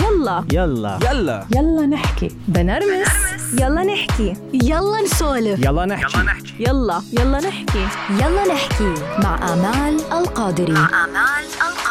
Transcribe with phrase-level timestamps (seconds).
[0.00, 0.44] يلا.
[0.52, 0.98] يلا.
[1.10, 1.46] يلا.
[1.56, 2.28] يلا نحكي.
[2.48, 3.08] بنرمس.
[3.60, 4.34] يلا نحكي.
[4.52, 5.64] يلا نسولف.
[5.64, 6.18] يلا نحكي.
[6.60, 7.38] يلا يلا.
[7.40, 7.86] نحكي.
[8.10, 8.94] يلا نحكي.
[9.18, 11.81] مع آمال القادري آمال القادري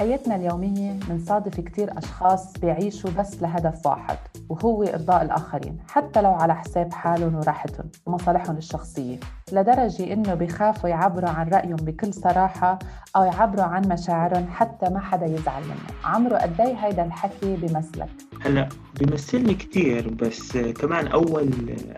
[0.00, 4.18] بحياتنا اليومية بنصادف كتير أشخاص بيعيشوا بس لهدف واحد
[4.48, 9.20] وهو إرضاء الآخرين حتى لو على حساب حالهم وراحتهم ومصالحهم الشخصية
[9.52, 12.78] لدرجة إنه بيخافوا يعبروا عن رأيهم بكل صراحة
[13.16, 15.98] أو يعبروا عن مشاعرهم حتى ما حدا يزعل منه.
[16.04, 18.10] عمرو قدي هيدا الحكي بمثلك؟
[18.42, 18.68] هلا
[19.00, 21.50] بيمثلني كثير بس كمان اول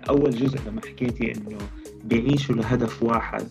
[0.08, 1.58] أول جزء لما حكيتي إنه
[2.04, 3.44] بيعيشوا لهدف واحد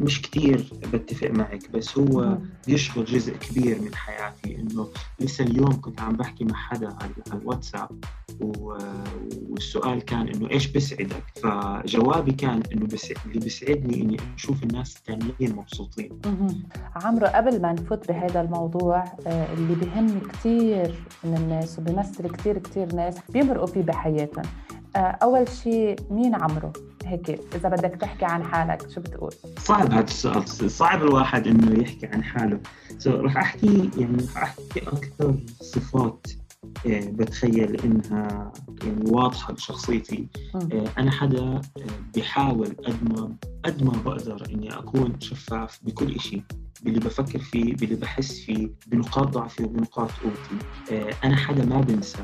[0.00, 4.88] مش كتير بتفق معك بس هو بيشغل جزء كبير من حياتي إنه
[5.20, 8.04] لسه اليوم كنت عم بحكي مع حدا على الواتساب
[8.40, 15.56] والسؤال كان إنه إيش بسعدك؟ فجوابي كان إنه بس اللي بيسعدني إني أشوف الناس الثانيين
[15.56, 16.20] مبسوطين.
[16.96, 22.94] عمرو قبل ما نفوت بهذا الموضوع آه، اللي بهم كثير من الناس وبيمثل كثير كثير
[22.94, 24.44] ناس بيمرقوا فيه بحياتهم.
[24.96, 26.72] آه، أول شيء مين عمرو؟
[27.06, 30.70] هيك إذا بدك تحكي عن حالك شو بتقول؟ صعب هذا السؤال.
[30.70, 32.60] صعب الواحد إنه يحكي عن حاله.
[32.98, 36.26] So, رح أحكي يعني رح أحكي أكثر صفات
[36.86, 40.28] آه، بتخيل إنها يعني واضحة بشخصيتي.
[40.54, 41.60] آه، أنا حدا آه،
[42.16, 46.42] بحاول قد ما قد ما بقدر إني أكون شفاف بكل شيء
[46.82, 50.66] باللي بفكر فيه باللي بحس فيه بنقاط ضعفي وبنقاط قوتي.
[51.24, 52.18] أنا حدا ما بنسى.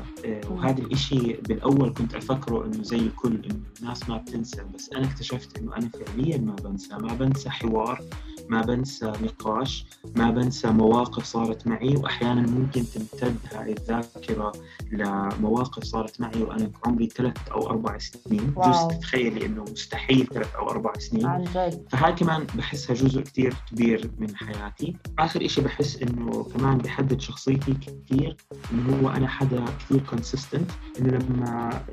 [0.49, 4.63] وهذا الإشي بالأول كنت أفكره إنه زي الكل إنه الناس ما بتنسى.
[4.75, 6.95] بس أنا اكتشفت إنه أنا فعليا ما بنسى.
[6.95, 8.01] ما بنسى حوار
[8.49, 11.95] ما بنسى نقاش ما بنسى مواقف صارت معي.
[11.95, 14.51] واحيانا ممكن تمتد هاي الذاكرة
[14.91, 18.53] لمواقف صارت معي وأنا عمري ثلاث أو أربع سنين.
[18.57, 21.45] جزء تتخيلي إنه مستحيل ثلاث أو أربع سنين.
[21.89, 24.95] فهاي كمان بحسها جزء كتير كبير من حياتي.
[25.19, 28.37] آخر إشي بحس إنه كمان بحدد شخصيتي كثير
[28.71, 31.83] إنه هو أنا حدا كثير كونسيستنت إنه لما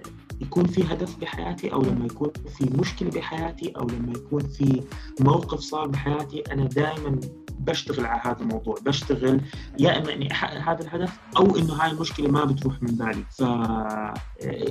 [0.40, 4.82] يكون في هدف بحياتي أو لما يكون في مشكلة بحياتي أو لما يكون في
[5.20, 7.20] موقف صار بحياتي أنا دائما
[7.60, 9.40] بشتغل على هذا الموضوع بشتغل
[9.78, 13.24] يا إما إني احقق هذا الهدف أو إنه هاي المشكلة ما بتروح من بالي.
[13.38, 13.42] ف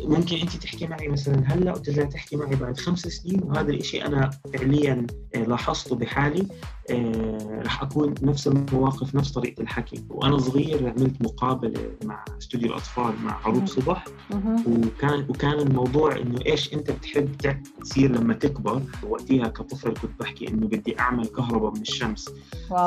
[0.04, 4.30] ممكن انت تحكي معي مثلا هلأ وترجع تحكي معي بعد خمس سنين وهذا الشيء أنا
[4.54, 6.48] فعليا لاحظته بحالي
[6.92, 10.04] آه، رح أكون نفس المواقف نفس طريقة الحكي.
[10.10, 14.06] وأنا صغير عملت مقابلة مع استوديو الأطفال مع عروض صبح.
[14.68, 17.32] وكان وكان الموضوع إنه إيش أنت بتحب
[17.82, 18.82] تصير لما تكبر.
[19.04, 22.30] وقتها كطفل كنت بحكي إنه بدي أعمل كهرباء من الشمس.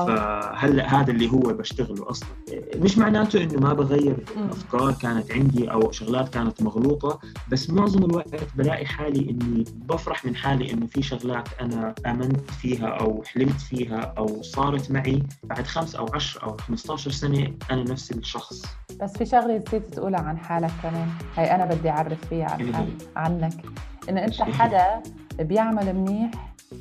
[0.07, 2.29] فهلا هذا اللي هو بشتغله أصلا؟
[2.77, 4.17] مش معناته إنه ما بغير
[4.51, 7.19] أفكار كانت عندي أو شغلات كانت مغلوطة
[7.51, 12.87] بس معظم الوقت بلاقي حالي إني بفرح من حالي إنه في شغلات أنا آمنت فيها
[12.87, 18.13] أو حلمت فيها أو صارت معي بعد خمس أو عشر أو 15 سنة أنا نفس
[18.13, 18.63] الشخص.
[19.01, 21.09] بس في شغلة نسيت تقولها عن حالك كمان.
[21.37, 23.65] هي أنا بدي أعرف فيها عن حالي عنك.
[24.09, 25.03] انه أنت حدا
[25.39, 26.31] بيعمل منيح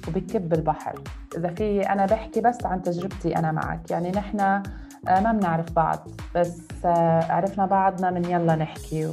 [0.08, 1.00] وبكب البحر.
[1.38, 3.92] إذا في أنا بحكي بس عن تجربتي أنا معك.
[3.92, 4.64] يعني نحن
[5.08, 9.06] ما بنعرف بعض بس آه، عرفنا بعضنا من يلا نحكي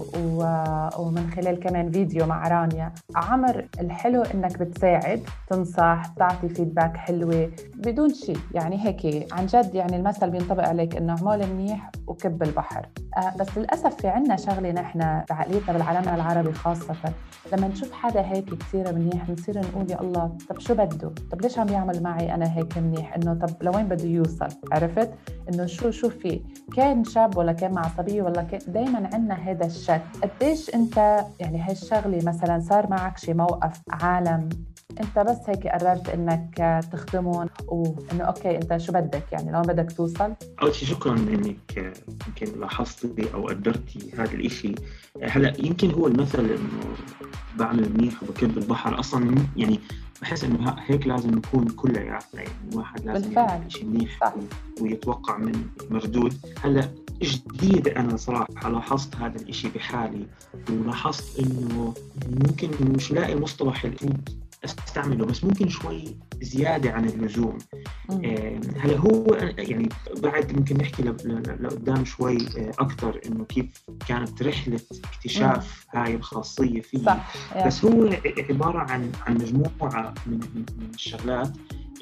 [0.99, 2.93] ومن خلال كمان فيديو مع رانيا.
[3.16, 9.97] عمر الحلو إنك بتساعد تنصح تعطي فيدباك حلوة بدون شيء يعني هيك عن جد يعني
[9.97, 12.87] المثل بينطبق عليك إنه اعمال منيح وكب البحر.
[13.16, 16.94] آه، بس للأسف في عنا شغلة نحن بعقليتنا بالعالم العربي خاصة.
[17.53, 21.59] لما نشوف حدا هيك كثير منيح بنصير نقول يا الله طب شو بده؟ طب ليش
[21.59, 25.10] عم يعمل معي أنا هيك منيح؟ إنه طب لوين بده يوصل؟ عرفت؟
[25.49, 26.40] إنه شو شو في
[26.76, 30.02] كان شاب ولا كان مع صبيه ولا كان دائما عندنا هذا الشك.
[30.22, 34.48] قديش أنت يعني هالشغلة مثلا صار معك شي موقف عالم
[35.00, 40.34] أنت بس هيك قررت إنك تخدمهم وإنه أوكي أنت شو بدك؟ يعني لو بدك توصل؟
[40.62, 41.94] أول شيء شكرا إنك
[42.26, 44.74] يمكن لاحظتي أو قدرتي هذا الإشي.
[45.22, 46.94] هلأ يمكن هو المثل إنه
[47.56, 49.00] بعمل منيح وبكب البحر.
[49.00, 49.80] أصلا يعني
[50.22, 53.48] بحس إنه هيك لازم نكون كلياتنا يعني الواحد لازم بالفعل.
[53.48, 54.34] يعمل شيء منيح.
[54.80, 56.34] ويتوقع من مردود
[56.64, 56.88] هلأ
[57.22, 60.26] جديد أنا صراحة لاحظت هذا الإشي بحالي
[60.70, 61.94] ولاحظت إنه
[62.31, 63.84] ممكن مش لاقي مصطلح
[64.64, 67.58] أستعمله بس ممكن شوي زيادة عن اللزوم
[68.76, 69.88] هلا هو يعني
[70.22, 73.66] بعد ممكن نحكي لقدام شوي آه، أكثر إنه كيف
[74.08, 74.81] كانت رحلة
[75.14, 76.00] اكتشاف مم.
[76.00, 77.66] هاي الخاصية فيه صح.
[77.66, 78.10] بس هو
[78.50, 81.50] عبارة عن عن مجموعة من, من الشغلات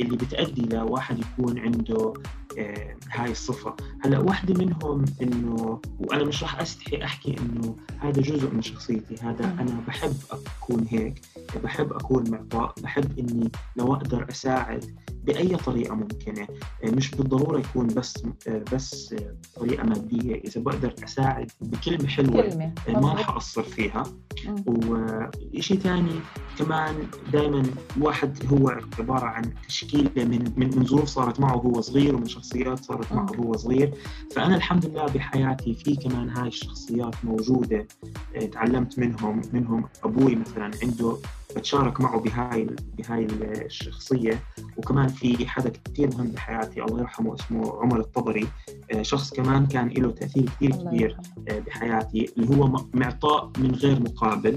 [0.00, 2.14] اللي بتأدي لواحد يكون عنده
[2.58, 8.50] آه، هاي الصفة هلأ واحدة منهم إنه وأنا مش راح أستحي أحكي إنه هذا جزء
[8.50, 9.44] من شخصيتي هذا.
[9.44, 11.20] أنا بحب أكون هيك
[11.64, 14.84] بحب أكون معطاء بحب إني لو أقدر أساعد
[15.26, 16.46] بأي طريقة ممكنة
[16.84, 18.14] آه، مش بالضرورة يكون بس
[18.48, 23.12] آه، بس آه، طريقة مادية إذا بقدر أساعد بكلمة حلوة كلمة ما.
[23.12, 24.02] راح أقصر فيها.
[24.66, 26.12] وشيء ثاني
[26.58, 26.94] كمان
[27.32, 27.62] دائما
[27.96, 28.68] الواحد هو
[28.98, 33.26] عبارة عن تشكيلة من من من ظروف صارت معه وهو صغير ومن شخصيات صارت معه.
[33.38, 33.94] وهو صغير
[34.36, 37.86] فأنا الحمد لله بحياتي في كمان هاي الشخصيات موجودة
[38.52, 41.16] تعلمت منهم منهم أبوي مثلا عنده
[41.56, 42.66] بتشارك معه بهاي
[42.98, 44.42] بهاي الشخصية
[44.76, 48.48] وكمان في حدا كثير مهم بحياتي الله يرحمه اسمه عمر الطبري
[48.92, 51.60] آه، شخص كمان كان له تأثير كثير كبير يرحمه.
[51.66, 54.56] بحياتي اللي هو معطاء من غير مقابل.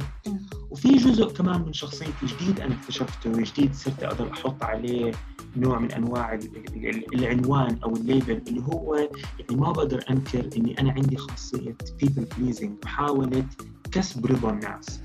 [0.71, 5.11] وفي جزء كمان من شخصيتي جديد أنا اكتشفته جديد صرت أقدر أحط عليه
[5.57, 10.49] نوع من أنواع ال- ال- ال- العنوان أو الليبل اللي هو يعني ما بقدر أنكر
[10.57, 13.45] إني أنا عندي خاصية people pleasing محاولة
[13.91, 15.01] كسب رضا الناس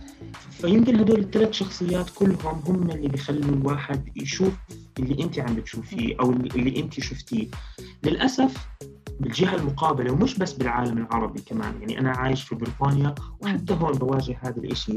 [0.61, 4.53] فيمكن هدول الثلاث شخصيات كلهم هم اللي بيخلوا الواحد يشوف
[4.99, 7.47] اللي انت عم بتشوفيه أو اللي اللي انت شفتيه.
[8.05, 8.67] للأسف
[9.21, 14.39] بالجهة المقابلة ومش بس بالعالم العربي كمان يعني أنا عايش في بريطانيا وحتى هون بواجه
[14.43, 14.95] هذا الإشي.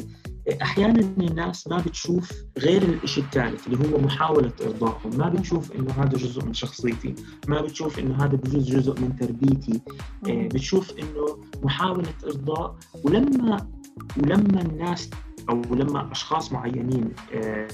[0.62, 6.18] أحيانا الناس ما بتشوف غير الإشي الثالث اللي هو محاولة ارضائهم ما بتشوف إنه هذا
[6.18, 7.15] جزء من شخصيتي
[7.48, 9.81] ما بتشوف إنه هذا بجوز جزء من تربيتي.
[10.27, 10.48] آه،.
[10.48, 13.68] بتشوف إنه محاولة إرضاء ولما
[14.18, 15.09] ولما الناس
[15.49, 17.67] أو لما أشخاص معينين آه،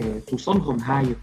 [0.00, 1.16] آه، توصلهم هاي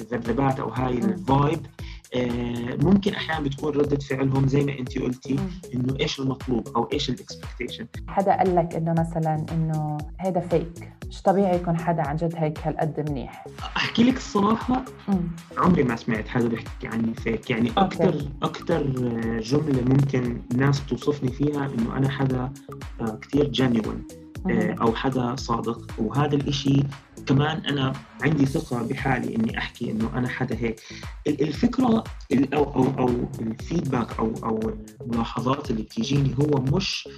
[0.00, 0.98] الذبذبات أو هاي.
[0.98, 1.66] الفايب
[2.14, 5.36] آه، ممكن أحيانا بتكون ردة فعلهم زي ما أنت قلتي.
[5.74, 11.22] إنه إيش المطلوب أو إيش الاكسبكتيشن حدا قال لك إنه مثلا إنه هيدا فيك مش
[11.22, 13.46] طبيعي يكون حدا عن جد هيك هالقد منيح
[13.76, 15.20] أحكي لك الصراحة مم.
[15.58, 17.70] عمري ما سمعت حدا بيحكي عني فيك يعني.
[17.76, 18.82] أكثر أكثر
[19.40, 22.52] جملة ممكن الناس بتوصفني فيها إنه أنا حدا
[23.22, 24.06] كثير جينيون.
[24.50, 25.86] أو حدا صادق.
[25.98, 26.82] وهذا الإشي
[27.26, 27.92] كمان أنا
[28.22, 30.80] عندي ثقة بحالي إني أحكي إنه أنا حدا هيك
[31.26, 33.08] ال- الفكرة ال- أو أو أو
[33.40, 34.60] الفيدباك أو أو
[35.00, 37.08] الملاحظات اللي بتيجيني هو مش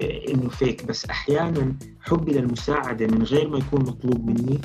[0.00, 4.60] آه، إنه فيك بس أحيانا حبي للمساعدة من غير ما يكون مطلوب مني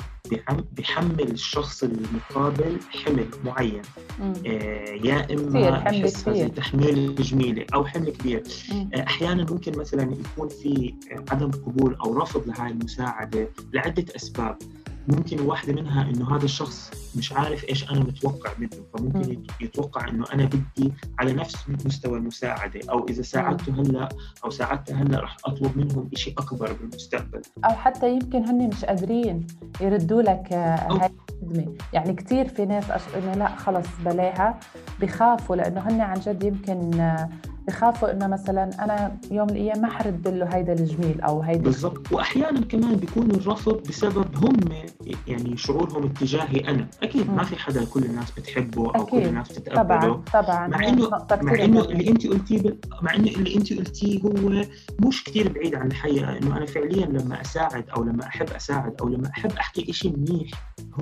[0.72, 3.82] بيحمل الشخص المقابل حمل معين.
[4.46, 6.48] آه، يا إما زي كبير.
[6.48, 8.42] تحميل جميلة أو حمل كبير
[8.72, 8.90] مم.
[8.94, 10.94] أحيانا ممكن مثلا يكون في
[11.30, 14.56] عدم قبول أو رفض لهاي المساعدة لعدة أسباب
[15.08, 19.32] ممكن واحدة منها إنه هذا الشخص مش عارف إيش أنا متوقع منه فممكن مم.
[19.32, 21.56] يت- يتوقع إنه أنا بدي على نفس
[21.86, 24.08] مستوى المساعده أو إذا ساعدته هلأ
[24.44, 27.42] أو ساعدته هلأ رح أطلب منهم شيء أكبر بالمستقبل.
[27.64, 29.46] أو حتى يمكن هن مش قادرين
[29.80, 31.10] يردوا لك آه، هاي
[31.42, 31.74] الخدمة.
[31.92, 33.02] يعني كثير في ناس أش...
[33.16, 34.60] إنه لأ خلص بلاها
[35.00, 37.28] بخافوا لأنه هن عن جد يمكن آه،
[37.68, 42.12] بخافوا إنه مثلا أنا يوم من الأيام ما حرد له هيدا الجميل أو هيدا بالضبط.
[42.12, 44.56] واحيانا كمان بيكون الرفض بسبب هم
[45.26, 46.86] يعني شعورهم اتجاهي أنا.
[47.02, 47.44] أكيد ما مم.
[47.44, 49.28] في حدا كل الناس بتحبه أو كل أكيد.
[49.28, 49.98] الناس بتتقبله.
[50.32, 50.66] طبعا طبعا.
[50.68, 51.10] مع إنه
[51.42, 51.80] مع إنه.
[51.80, 54.64] اللي انت قلتيه مع إنه اللي انت قلتيه هو
[55.08, 56.38] مش كثير بعيد عن الحقيقة.
[56.38, 60.50] إنه أنا فعليا لما أساعد أو لما أحب أساعد أو لما أحب أحكي شيء منيح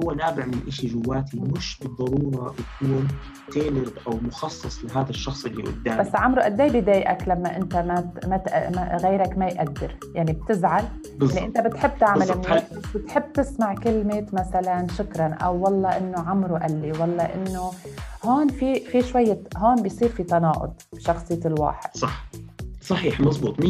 [0.02, 1.36] هو نابع من شيء جواتي.
[1.40, 3.08] مش بالضرورة يكون
[3.52, 6.00] تيلرد أو مخصص لهذا الشخص اللي قدامي.
[6.00, 9.96] بس عمرو قد إيه بضايقك لما انت ما, غيرك ما يقدر.
[10.14, 10.82] يعني بتزعل.
[10.84, 11.42] يعني بالضبط.
[11.42, 12.26] انت بتحب تعمل
[12.94, 17.70] بتحب تسمع كلمة مثلا شكرا أو والله إنه عمرو قال لي والله إنه
[18.24, 21.96] هون في في شوية هون بيصير في تناقض بشخصية الواحد.
[21.96, 22.24] صح.
[22.82, 23.64] صحيح مزبوط 100%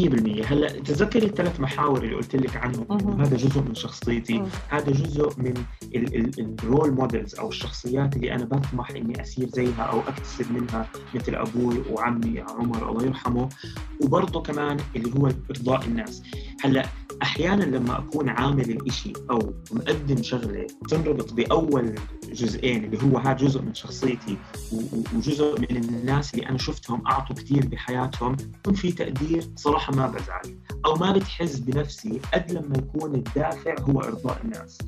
[0.46, 2.86] هلأ تذكري الثلاث محاور اللي قلت لك عنهم.
[2.90, 4.42] إنه هذا جزء من شخصيتي.
[4.68, 5.54] هذا جزء من
[6.38, 11.34] ال role models أو الشخصيات اللي أنا بطمح إني أسير زيها أو أكتسب منها مثل
[11.34, 13.48] أبوي وعمي عمر الله يرحمه
[14.00, 16.22] وبرضه كمان اللي هو إرضاء الناس
[16.62, 16.86] هلا
[17.22, 21.94] أحيانا لما أكون عامل الإشي أو مقدم شغلة تنربط بأول
[22.32, 24.36] جزئين اللي هو هذا جزء من شخصيتي
[25.14, 30.56] وجزء من الناس اللي أنا شفتهم أعطوا كثير بحياتهم يكون في تقدير صراحة ما بزعل
[30.86, 34.78] أو ما بتحس بنفسي قد لما يكون الدافع هو إرضاء الناس.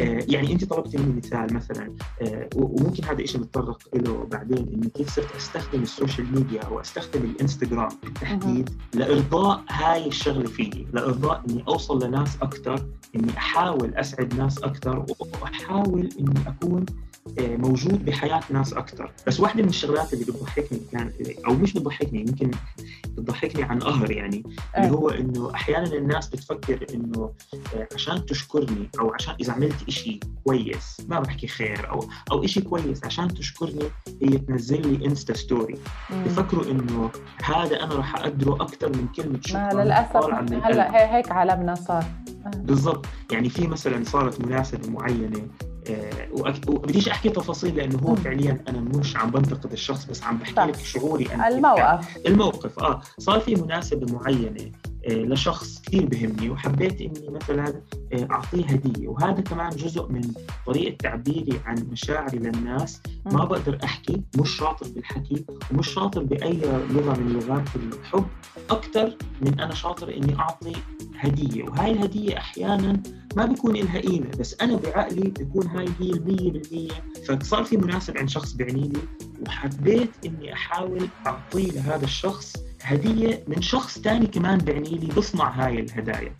[0.00, 1.92] آه، يعني أنت طلبتي مني مثال مثلا
[2.22, 6.80] آه، وممكن هذا الشيء نتطرق له بعدين انه كيف صرت أستخدم ال social media أو
[6.80, 14.34] أستخدم الإنستغرام بالتحديد لإرضاء هاي الشغلة فيي لإرضاء إني أوصل لناس أكثر إني أحاول أسعد
[14.34, 15.06] ناس أكثر
[15.42, 16.86] وأحاول إني أكون
[17.38, 21.10] موجود بحياة ناس أكثر بس واحدة من الشغلات اللي بتضحكني كان
[21.46, 22.50] أو مش بتضحكني يمكن
[23.08, 24.42] بتضحكني عن قهر يعني
[24.76, 24.92] اللي إيه.
[24.92, 27.32] هو إنه أحيانا الناس بتفكر إنه
[27.74, 32.60] آه، عشان تشكرني أو عشان إذا عملت إشي كويس ما بحكي خير أو أو إشي
[32.60, 33.84] كويس عشان تشكرني
[34.22, 35.74] هي تنزل لي insta story.
[36.10, 37.10] بفكروا إنه
[37.44, 40.16] هذا أنا راح أقدره أكثر من كلمة شكرا للأسف.
[40.64, 42.04] هلأ هي- هيك عالمنا صار
[42.46, 42.50] آه.
[42.58, 45.65] بالضبط يعني في مثلا صارت مناسبة معينة آه،
[46.68, 48.14] وبديش أحكي تفاصيل لأنه هو.
[48.16, 50.64] فعليا أنا مش عم بنتقد الشخص بس عم بحكي صح.
[50.64, 54.70] لك شعوري أنا الموقف الموقف آه صار في مناسبة معينة آه
[55.08, 57.82] لشخص كثير بهمني وحبيت إني مثلا
[58.12, 59.08] آه أعطيه هدية.
[59.08, 60.20] وهذا كمان جزء من
[60.66, 63.00] طريقة تعبيري عن مشاعري للناس.
[63.26, 63.44] ما.
[63.44, 66.60] بقدر أحكي مش شاطر بالحكي ومش شاطر بأي
[66.90, 68.26] لغة من لغات الحب.
[68.70, 70.72] أكثر من أنا شاطر إني أعطي
[71.18, 71.64] هدية.
[71.64, 73.02] وهاي الهدية أحيانا
[73.36, 76.90] ما بيكون لها قيمة بس أنا بعقلي بيكون هاي هي المية بالمية.
[77.40, 79.00] فصار في مناسبة عند شخص بعني لي
[79.46, 85.80] وحبيت إني أحاول أعطيه لهذا الشخص هدية من شخص تاني كمان بعني لي بصنع هاي
[85.80, 86.36] الهدايا.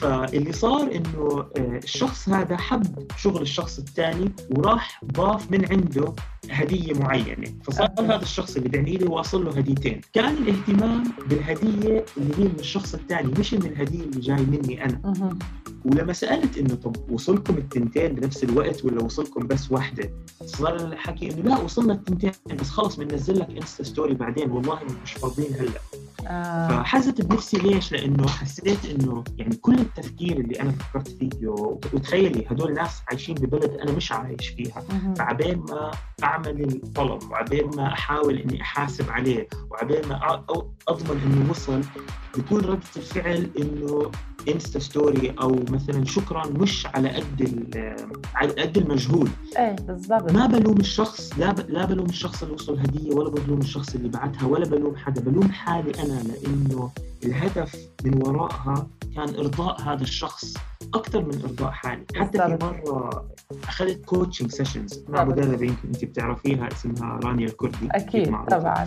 [0.00, 6.12] فاللي صار إنه آه، الشخص هذا حب شغل الشخص الثاني وراح ضاف من عنده
[6.50, 8.02] هدية معينة فصار okay.
[8.02, 12.94] هذا الشخص اللي بعت لي واصل له هديتين كان الاهتمام بالهدية اللي هي من الشخص
[12.94, 15.38] الثاني مش من الهدية اللي جاي مني أنا مهم.
[15.84, 20.10] ولما سألت إنه طب وصلكم التنتين بنفس الوقت ولا وصلكم بس واحدة؟
[20.46, 25.12] صار الحكي إنه لا وصلنا التنتين بس خلص بننزل لك insta story بعدين والله مش
[25.12, 26.11] فاضيين هلأ آه.
[26.68, 31.48] فحزت بنفسي ليش؟ لأنه حسيت إنه يعني كل التفكير اللي أنا فكرت فيه
[31.94, 34.82] وتخيلي هدول ناس عايشين ببلد أنا مش عايش فيها.
[35.16, 35.90] فعبين ما
[36.24, 40.44] أعمل الطلب وعبين ما أحاول إني أحاسب عليه وعبين ما
[40.88, 41.82] أضمن إنه وصل
[42.36, 44.10] بيكون ردة الفعل إنه
[44.48, 47.42] insta story أو مثلا شكرا مش على قد
[48.34, 50.32] على قد المجهود إيه بالضبط.
[50.32, 51.70] ما بلوم الشخص لا ب...
[51.70, 55.52] لا بلوم الشخص اللي وصل هدية ولا بلوم الشخص اللي بعتها ولا بلوم حدا بلوم
[55.52, 56.90] حالي أنا لأنه
[57.24, 58.86] الهدف من وراءها
[59.16, 60.54] كان إرضاء هذا الشخص
[60.94, 62.04] أكثر من إرضاء حالي.
[62.16, 62.58] حتى في.
[62.64, 63.26] مرة
[63.68, 65.24] أخذت coaching sessions مع.
[65.24, 68.58] مدربة يمكن انت بتعرفيها اسمها رانيا الكردي أكيد معروفة.
[68.58, 68.86] طبعا.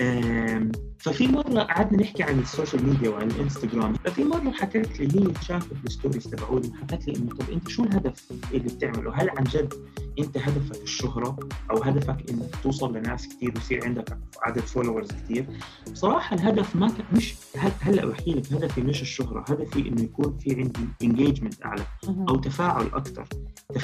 [0.00, 5.20] آم، ففي مرة قعدنا نحكي عن ال social media وعن الإنستغرام ففي مرة حكت لي
[5.20, 9.30] هي شافت ال stories تبعولي حكت لي إنه طب أنت شو الهدف اللي بتعمله؟ هل
[9.30, 9.74] عن جد
[10.18, 11.36] أنت هدفك الشهرة
[11.70, 15.46] أو هدفك إنك توصل لناس كثير ويصير عندك عدد followers كثير؟
[15.92, 20.38] بصراحة الهدف ما كان مش هل- هلأ بحكي لك هدفي مش الشهرة، هدفي إنه يكون
[20.38, 21.82] في عندي engagement أعلى.
[22.28, 23.24] أو تفاعل أكثر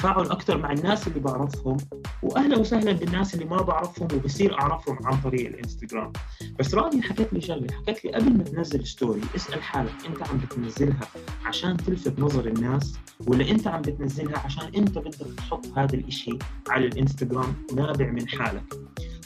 [0.03, 1.77] تفاعل أكثر مع الناس اللي بعرفهم
[2.23, 6.13] واهلا وسهلا بالناس اللي ما بعرفهم وبصير أعرفهم عن طريق الإنستغرام.
[6.59, 10.37] بس رانيا حكت لي شغلة حكت لي قبل ما تنزل story اسأل حالك أنت عم
[10.37, 11.07] بتنزلها
[11.45, 12.93] عشان تلفت نظر الناس
[13.27, 16.37] ولا أنت عم بتنزلها عشان أنت بدك تحط هذا الإشي
[16.69, 18.73] على الإنستغرام نابع من حالك؟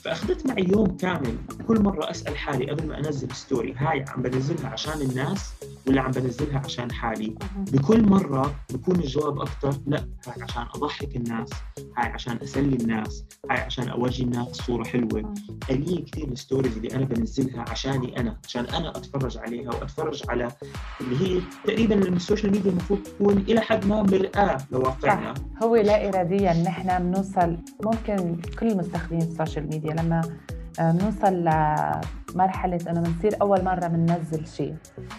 [0.04, 4.68] فأخذت معي يوم كامل كل مرة أسأل حالي قبل ما أنزل story هاي عم بنزلها
[4.70, 5.54] عشان الناس
[5.88, 7.36] ولا عم بنزلها عشان حالي.
[7.72, 11.50] بكل مرة بكون الجواب أكثر لا هاي عشان أضحك الناس
[11.98, 15.34] هاي عشان أسلي الناس هاي عشان أورجي الناس صورة حلوة.
[15.70, 20.48] قليل كثير ال stories اللي أنا بنزلها عشاني أنا عشان أنا أتفرج عليها وأتفرج على
[21.02, 25.34] اللي هي تقريبا ال social media المفروض تكون إلى حد ما مرآة لواقعنا.
[25.64, 30.22] هو لا اراديا نحن بنوصل ممكن كل مستخدمين ال social media لما
[30.80, 31.48] آه، بنوصل
[32.34, 34.76] لمرحلة انه بنصير أول مرة بننزل شيء.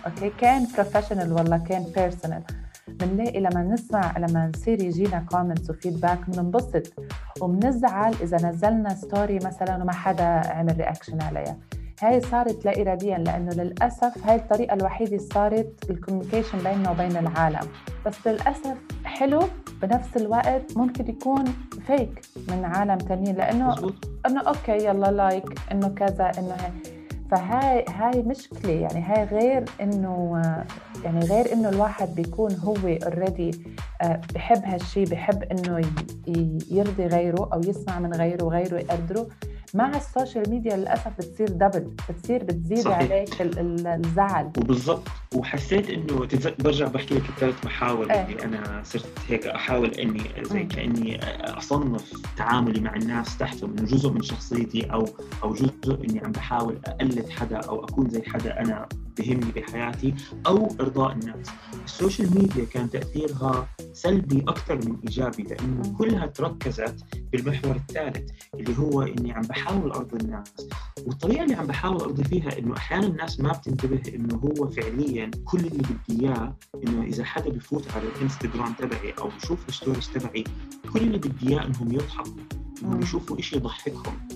[0.06, 2.42] Okay؟ كان professional ولا كان personal
[2.88, 6.92] بنلاقي لما نسمع لما نصير يجينا comments و feedback بننبسط
[7.40, 11.56] وبنزعل إذا نزلنا story مثلا وما حدا عمل reaction عليها.
[12.02, 17.16] هاي صارت لا اراديا لأنه للأسف هاي الطريقة الوحيدة اللي صارت ال communication بيننا وبين
[17.16, 17.68] العالم.
[18.06, 19.40] بس للأسف حلو
[19.82, 21.44] بنفس الوقت ممكن يكون
[21.86, 26.97] fake من عالم تانيين لأنه مزبوط إنه okay يلا like إنه كذا إنه هي
[27.30, 30.64] فهاي هاي مشكلة يعني هاي غير إنه آه،
[31.04, 33.50] يعني غير إنه الواحد بيكون هو already
[34.34, 35.80] بحب هالشيء بحب إنه
[36.70, 39.26] يرضي غيره أو يسمع من غيره وغيره يقدره.
[39.74, 42.98] مع ال social media للأسف بتصير double بتصير بتزيد صحيح.
[43.12, 48.02] عليك ال- ال- الزعل وبالضبط وحسيت إنه تتذ- برجع بحكي لك الثلاث محاور.
[48.04, 50.68] اللي أنا صرت هيك أحاول إني زي مم.
[50.68, 51.20] كأني
[51.58, 55.04] أصنف تعاملي مع الناس تحتهم إنه جزء من شخصيتي أو
[55.42, 60.14] أو جزء إني عم بحاول أقلد حدا أو أكون زي حدا أنا بهمني بحياتي
[60.46, 61.46] أو إرضاء الناس
[61.84, 65.96] ال social media كان تأثيرها سلبي أكثر من إيجابي لأنه.
[65.98, 70.54] كلها تركزت بالمحور الثالث اللي هو إني عم بحاول أرضي الناس
[71.06, 75.58] والطريقة اللي عم بحاول أرضي فيها إنه أحيانا الناس ما بتنتبه إنه هو فعليا كل
[75.58, 76.56] اللي بدي إياه
[76.86, 80.44] إنه إذا حدا بفوت على الإنستغرام تبعي أو بشوف ال stories تبعي
[80.92, 82.32] كل اللي بدي إياه إنهم يضحكوا
[82.82, 83.02] انهم.
[83.02, 84.28] يشوفوا شيء يضحكهم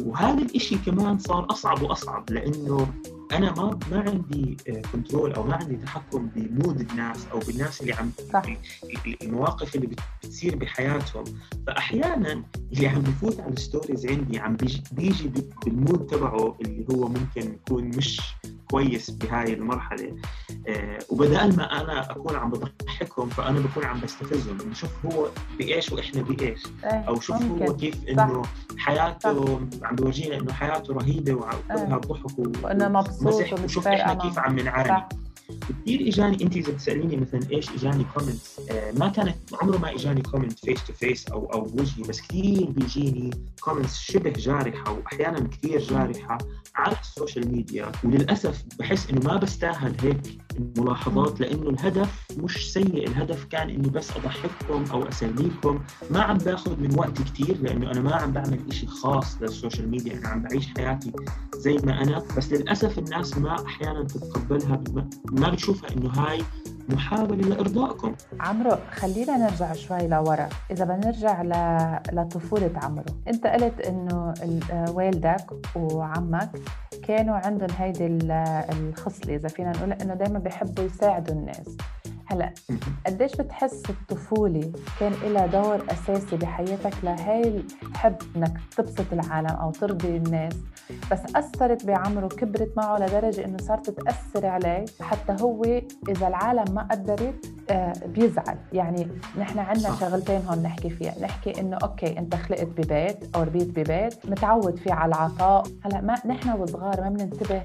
[0.00, 2.86] وهذا الشيء كمان صار أصعب وأصعب لأنه
[3.32, 4.56] أنا ما ما عندي
[4.92, 8.42] control أو ما عندي تحكم بمود الناس أو بالناس اللي عم صح.
[9.06, 11.24] ال- المواقف اللي بت- بتصير بحياتهم
[11.66, 15.30] فأحيانا اللي عم بفوت على ال stories عندي عم بيجي, بيجي
[15.64, 18.20] بال mood تبعه اللي هو ممكن يكون مش
[18.72, 20.16] كويس بهاي المرحلة.
[20.68, 24.58] آه وبدال ما أنا أكون عم بضحكهم فأنا بكون عم بستفزهم.
[24.64, 26.62] انه شوف هو بإيش وإحنا بإيش.
[26.84, 27.66] إيه، أو شوف ممكن.
[27.66, 28.42] هو كيف إنه
[28.78, 34.38] حياته عم بورجينا إنه حياته رهيبة وكلها ضحك و- وإنه مبسوط ومزح وشوف إحنا كيف
[34.38, 35.08] عم نعاني.
[35.60, 40.22] كثير إجاني انت إذا بتسأليني مثلا إيش إجاني comments آه ما كانت عمره ما إجاني
[40.22, 43.30] comment face to face أو أو بوجهي بس كثير بيجيني
[43.60, 46.38] comments شبه جارحة واحيانا كثير جارحة
[46.74, 50.20] على ال social media وللأسف بحس إنه ما بستاهل هيك
[50.76, 53.08] ملاحظات لأنه الهدف مش سيء.
[53.08, 55.80] الهدف كان اني بس أضحككم أو اسليكم
[56.10, 59.88] ما عم باخذ من وقتي كثير لأنه أنا ما عم بعمل إشي خاص لل social
[59.88, 60.18] media.
[60.18, 61.12] أنا عم بعيش حياتي
[61.56, 62.22] زي ما أنا.
[62.36, 64.80] بس للأسف الناس ما أحيانا تتقبلها
[65.32, 66.42] ما بتشوفها إنه هاي
[66.88, 68.14] محاولة لإرضائكم.
[68.40, 70.48] عمرو خلينا نرجع شوي لورا.
[70.70, 71.52] إذا بنرجع ل...
[72.12, 73.04] لطفولة عمرو.
[73.28, 74.34] أنت قلت إنه
[74.72, 76.50] آه، والدك وعمك
[77.02, 78.30] كانوا عندهم هيدي ال-
[78.72, 81.76] الخصلة إذا فينا نقول إنه دايما بيحبوا يساعدوا الناس.
[82.26, 82.54] هلا
[83.06, 90.16] قديش بتحس الطفولة كان لها دور أساسي بحياتك لهي الحب إنك تبسط العالم أو ترضي
[90.16, 90.54] الناس؟
[91.12, 95.64] بس أثرت بعمره كبرت معه لدرجة إنه صارت تأثر عليه حتى هو
[96.08, 98.56] إذا العالم ما قدرت آه، بيزعل.
[98.72, 99.94] يعني نحن عندنا.
[100.00, 101.14] شغلتين هون نحكي فيها.
[101.22, 105.66] نحكي إنه أوكي أنت خلقت ببيت أو ربيت ببيت متعود فيه على العطاء.
[105.84, 107.62] هلا ما نحن وصغار ما بننتبه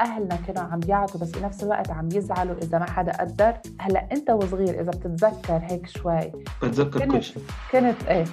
[0.00, 3.54] أهلنا كانوا عم يعطوا بس بنفس الوقت عم يزعلوا إذا ما حدا قدر.
[3.80, 6.32] هلأ أنت وصغير إذا بتتذكر هيك شوي.
[6.62, 7.42] بتذكر كل شيء.
[7.72, 8.24] كنت إيه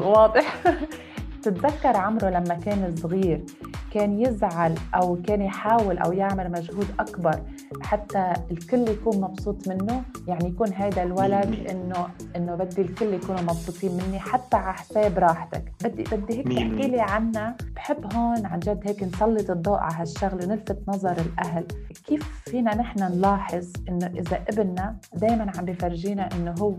[0.00, 0.62] واضح.
[1.42, 3.44] تتذكر عمرو لما كان صغير
[3.94, 7.40] كان يزعل أو كان يحاول أو يعمل مجهود أكبر
[7.82, 13.92] حتى الكل يكون مبسوط منه؟ يعني يكون هيدا الولد انه إنه بدي الكل يكونوا مبسوطين
[13.92, 15.72] مني حتى على حساب راحتك.
[15.84, 17.56] بدي بدي هيك تحكي لي عنها.
[17.76, 21.64] بحب هون عن جد هيك نسلط الضوء على هالشغلة ونلفت نظر الأهل.
[22.06, 26.70] كيف فينا نحن نلاحظ إنه إذا ابننا دائما عم بفرجينا إنه هو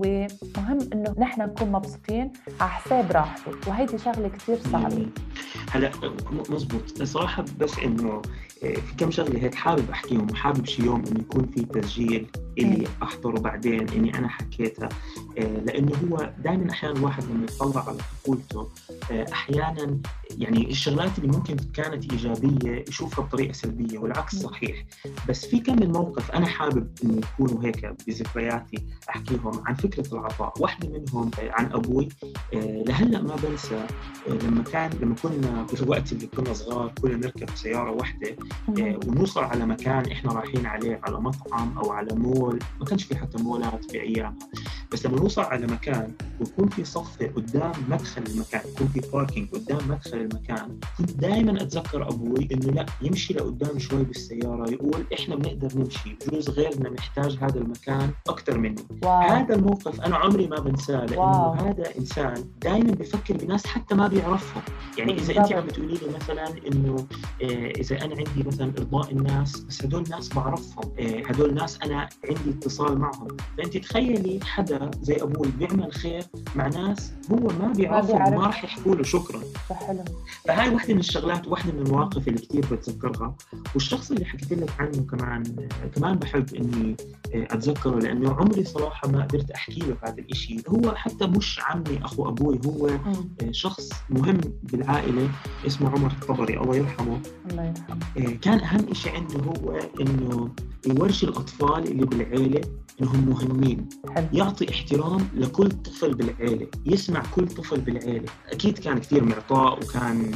[0.57, 5.07] مهم إنه نحن نكون مبسوطين على حساب راحته؟ وهيدي شغلة كثير صعبه
[5.71, 5.91] هلا
[6.49, 8.21] مزبوط صراحة بس إنه
[8.59, 13.39] في كم شغلة هيك حابب أحكيهم وحابب شي يوم إنه يكون في تسجيل اللي أحضره
[13.39, 14.89] بعدين إني أنا حكيتها.
[15.37, 18.69] آه، لأنه هو دائما أحيانا الواحد لما يطلع على طفولته
[19.11, 19.97] آه، أحيانا
[20.37, 24.85] يعني الشغلات اللي ممكن كانت إيجابية يشوفها بطريقة سلبية والعكس صحيح.
[25.29, 30.53] بس في كم من موقف أنا حابب إنه يكونوا هيك بذكرياتي أحكيهم عن فكرة العطاء.
[30.59, 32.09] واحدة منهم آه، عن أبوي.
[32.53, 33.87] لهلأ ما بنسى
[34.27, 38.35] لما كان لما كنا في الوقت اللي كنا صغار كنا نركب سيارة واحدة
[38.67, 43.43] ونوصل على مكان إحنا رايحين عليه على مطعم أو على مول ما كانش في حتى
[43.43, 44.49] مولات بايامها
[44.91, 49.79] بس لما نوصل على مكان ويكون في صف قدام مدخل المكان يكون في parking قدام
[49.89, 55.79] مدخل المكان كنت دائما أتذكر أبوي إنه لا يمشي لقدام شوي بالسيارة يقول إحنا بنقدر
[55.79, 59.21] نمشي بجوز غيرنا محتاج هذا المكان أكثر منه wow.
[59.21, 61.51] هذا الموقف أنا عمري ما بنساه لأنه wow.
[61.53, 64.63] هذا إنسان دائما بيفكر بناس حتى ما بيعرفهم.
[64.97, 65.53] يعني إذا أنت.
[65.53, 67.07] عم بتقولي لي مثلا إنه
[67.41, 67.45] آه،
[67.79, 70.91] إذا أنا عندي مثلا إرضاء الناس بس هدول ناس بعرفهم.
[70.99, 73.27] آه، هدول ناس أنا عندي اتصال معهم.
[73.57, 76.23] فأنت تخيلي حدا زي أبوي بيعمل خير
[76.55, 78.33] مع ناس هو ما بيعرفهم بيعرف.
[78.33, 79.39] وما راح يحكوا له شكرا.
[80.45, 83.35] فهاي واحدة من الشغلات واحدة من المواقف اللي كثير بتذكرها.
[83.73, 85.43] والشخص اللي حكيت لك عنه كمان
[85.95, 86.95] كمان بحب إني
[87.33, 90.57] أتذكره لأنه عمري صراحة ما قدرت أحكي له هذا الإشي.
[90.69, 93.51] هو حتى مش عمي أخو أبوي هو مم.
[93.51, 95.29] شخص مهم بالعائلة
[95.67, 96.59] اسمه عمر الطبري.
[96.59, 97.19] الله يرحمه.
[97.51, 98.28] الله يرحمه.
[98.37, 100.49] كان أهم شيء عنده هو إنه
[100.87, 102.61] يورجي الأطفال اللي بالعيلة
[103.01, 103.89] إنهم مهمين.
[104.33, 108.25] يعطي احترام لكل طفل بالعيلة يسمع كل طفل بالعيلة.
[108.51, 110.31] أكيد كان كثير معطاء وكان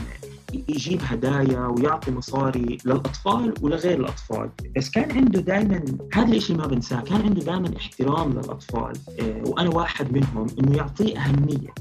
[0.70, 4.50] يجيب هدايا ويعطي مصاري للأطفال ولغير الأطفال.
[4.78, 8.94] بس كان عنده دائما هذا الشيء ما بنساه كان عنده دائما احترام للأطفال.
[9.20, 11.74] آه، وأنا واحد منهم إنه يعطيه أهمية.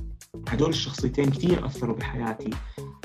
[0.49, 2.51] هدول الشخصيتين كثير أثروا بحياتي.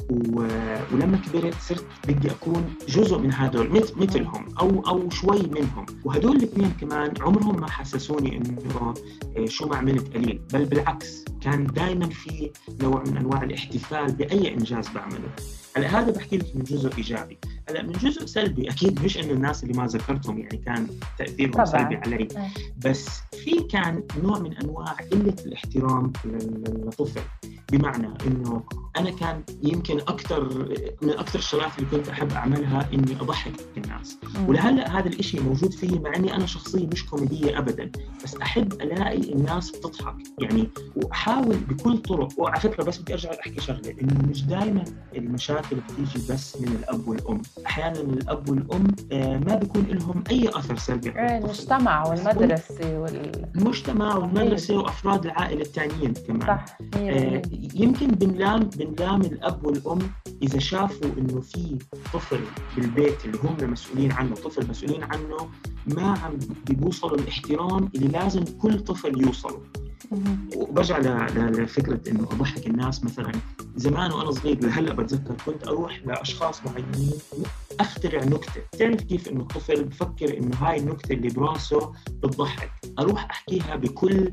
[0.10, 0.48] و...
[0.94, 5.86] ولما كبرت صرت بدي أكون جزء من هدول مثل مثلهم أو أو شوي منهم.
[6.06, 8.94] وهدول الاثنين كمان عمرهم ما حسسوني إنه
[9.38, 10.42] آه، شو ما عملت قليل.
[10.54, 15.30] بل بالعكس كان دائما في نوع من أنواع الاحتفال بأي إنجاز بعمله.
[15.78, 17.38] هلا هذا بحكي لك من جزء إيجابي
[17.70, 20.88] هلا من جزء سلبي أكيد مش إنه الناس اللي ما ذكرتهم يعني كان
[21.18, 21.66] تأثيرهم طبعاً.
[21.66, 22.50] سلبي علي آه.
[22.86, 23.08] بس
[23.44, 27.22] في كان نوع من أنواع قلة الاحترام لل- للطفل
[27.72, 28.64] بمعنى إنه
[28.98, 30.44] أنا كان يمكن أكثر
[31.02, 34.18] من أكثر الشغلات اللي كنت أحب أعملها إني أضحك الناس.
[34.48, 37.92] ولهلأ هذا الإشي موجود فيه مع إني أنا شخصية مش كوميدية ابدا
[38.24, 43.62] بس أحب ألاقي الناس بتضحك يعني وأحاول بكل طرق وعلى فكرة بس بدي أرجع أحكي
[43.62, 44.84] شغلة إنه مش دائما
[45.16, 47.42] المشاكل بتيجي بس من الأب والأم.
[47.66, 51.46] أحيانا الأب والأم آه، ما بيكون لهم أي أثر سلبي إيه، على الطفل.
[51.46, 56.42] المجتمع والمدرسة وال المجتمع والمدرسة وأفراد العائلة الثانيين كمان.
[56.48, 57.42] صح آه، 100%
[57.82, 60.00] يمكن بنلام بنلام الأب والأم
[60.44, 61.78] إذا شافوا إنه في
[62.14, 62.40] طفل
[62.76, 65.38] بالبيت اللي هم مسؤولين عنه طفل مسؤولين عنه
[65.88, 66.38] ما عم
[66.70, 69.62] بيوصلوا الاحترام اللي لازم كل طفل يوصله.
[70.56, 73.32] وبرجع لفكرة إنه أضحك الناس مثلا.
[73.76, 77.12] زمان وأنا صغير لهلأ بتذكر كنت أروح لأشخاص معينين
[77.80, 78.62] أخترع نكتة.
[78.80, 84.32] تعرف كيف إنه الطفل بفكر إنه هاي النكتة اللي براسه بتضحك؟ أروح أحكيها بكل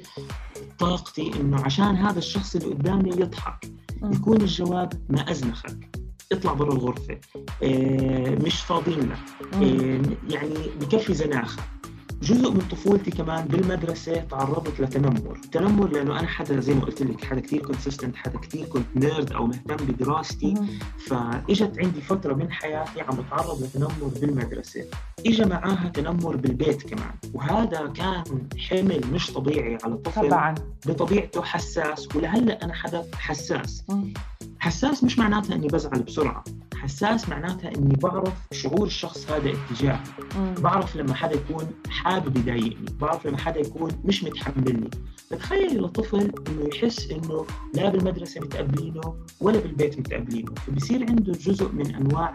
[0.78, 3.70] طاقتي إنه عشان هذا الشخص اللي قدامي يضحك.
[4.02, 5.96] يكون الجواب ما أزنخك.
[6.32, 7.18] اطلع برا الغرفة.
[7.62, 9.18] إيه مش فاضيين لك.
[9.62, 11.62] إيه يعني بكفي زناخه
[12.22, 17.24] جزء من طفولتي كمان بالمدرسة تعرضت لتنمر، تنمر لأنه أنا حدا زي ما قلت لك
[17.24, 20.54] حدا كثير consistent، حدا كثير كنت nerd أو مهتم بدراستي،.
[21.06, 24.84] فإجت عندي فترة من حياتي عم بتعرض لتنمر بالمدرسة،
[25.26, 28.24] اجى معاها تنمر بالبيت كمان، وهذا كان
[28.58, 30.28] حمل مش طبيعي على الطفل.
[30.28, 30.54] طبعا.
[30.86, 33.84] بطبيعته حساس ولهلأ أنا حدا حساس،.
[34.64, 40.00] حساس مش معناتها إني بزعل بسرعة، حساس معناتها إني بعرف شعور الشخص هذا اتجاهي،.
[40.58, 42.86] بعرف لما حدا يكون حابب يضايقني.
[43.00, 44.90] بعرف لما حدا يكون مش متحملني.
[45.30, 50.54] فتخيل لطفل إنه يحس إنه لا بالمدرسة متقبلينه ولا بالبيت متقبلينه.
[50.54, 52.34] فبصير عنده جزء من أنواع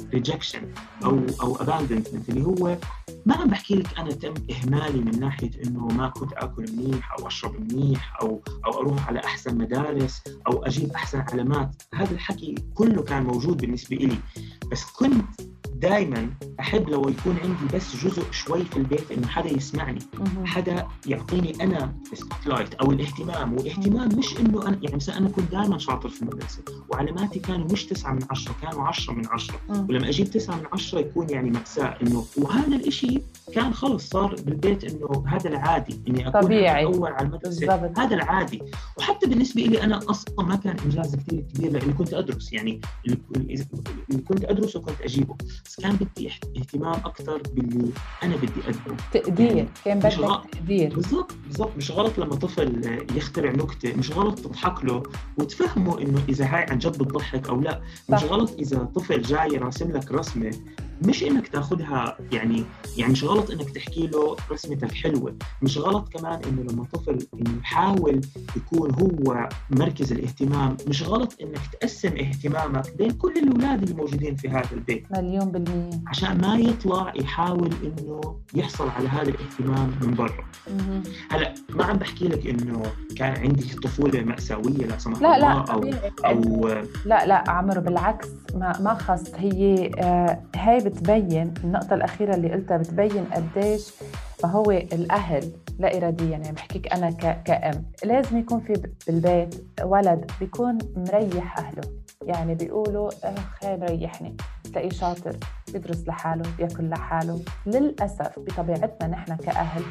[0.00, 0.62] الريجكشن
[1.04, 2.76] أو أو abandonment اللي هو
[3.26, 7.26] ما عم بحكي لك أنا تم إهمالي من ناحية إنه ما كنت آكل منيح أو
[7.26, 11.65] أشرب منيح أو أو أروح على أحسن مدارس أو أجيب أحسن علامات.
[11.94, 14.18] هذا الحكي كله كان موجود بالنسبة لي
[14.72, 15.24] بس كنت
[15.80, 19.98] دائما أحب لو يكون عندي بس جزء شوي في البيت إنه حدا يسمعني.
[20.44, 25.78] حدا يعطيني أنا spotlight أو الاهتمام واهتمام مش إنه أنا يعني مثلا أنا كنت دائما
[25.78, 29.86] شاطر في المدرسة وعلاماتي كانوا مش تسعة من عشرة كانوا عشرة من عشرة مم.
[29.90, 33.22] ولما أجيب تسعة من عشرة يكون يعني مأساة إنه وهذا الإشي
[33.54, 36.84] كان خلص صار بالبيت إنه هذا العادي إني أكون طبيعي.
[36.84, 37.98] اول على المدرسة بالضبط.
[37.98, 38.62] هذا العادي
[38.98, 43.18] وحتى بالنسبة لي أنا أصلا ما كان إنجاز كثير كبير لأني كنت أدرس يعني اللي
[44.10, 45.36] اللي كنت ادرسه كنت أجيبه
[45.66, 47.90] بس كان بدي اهت- اهتمام أكثر باللي
[48.22, 50.44] أنا بدي اقدمه تقدير كان مش بدك غلط.
[50.52, 55.02] تقدير بالضبط بالضبط مش غلط لما طفل يخترع نكتة مش غلط تضحك له
[55.38, 58.24] وتفهمه إنه إذا هاي عن جد بتضحك أو لا مش صح.
[58.26, 60.50] غلط إذا طفل جاي راسم لك رسمة
[61.02, 62.64] مش إنك تاخذها يعني
[62.96, 65.34] يعني مش غلط إنك تحكي له رسمتك حلوة.
[65.62, 68.20] مش غلط كمان إنه لما طفل انه يحاول
[68.56, 74.48] يكون هو مركز الاهتمام مش غلط إنك تقسم اهتمامك بين كل الأولاد اللي موجودين في
[74.48, 75.06] هذا البيت.
[75.12, 75.90] مليون بالمية.
[76.06, 78.20] عشان ما يطلع يحاول إنه
[78.54, 80.44] يحصل على هذا الاهتمام من برا.
[81.30, 82.82] هلأ ما عم بحكي لك إنه
[83.16, 86.12] كان عندي طفولة مأساوية لا سمح لا الله لا أو طبيعي.
[86.24, 86.68] أو
[87.06, 92.76] لا لا عمرو بالعكس ما ما خص هي آه هاي بتبين النقطة الأخيرة اللي قلتها
[92.76, 93.92] بتبين قديش
[94.44, 97.10] ما هو الأهل لا إراديا يعني بحكيك أنا
[97.44, 97.84] كأم.
[98.04, 98.72] لازم يكون في
[99.06, 101.82] بالبيت ولد بيكون مريح أهله.
[102.22, 105.36] يعني بيقولوا اخ هاي مريحني تلاقيه شاطر
[105.72, 107.40] بيدرس لحاله بياكل لحاله.
[107.66, 109.82] للأسف بطبيعتنا نحن كأهل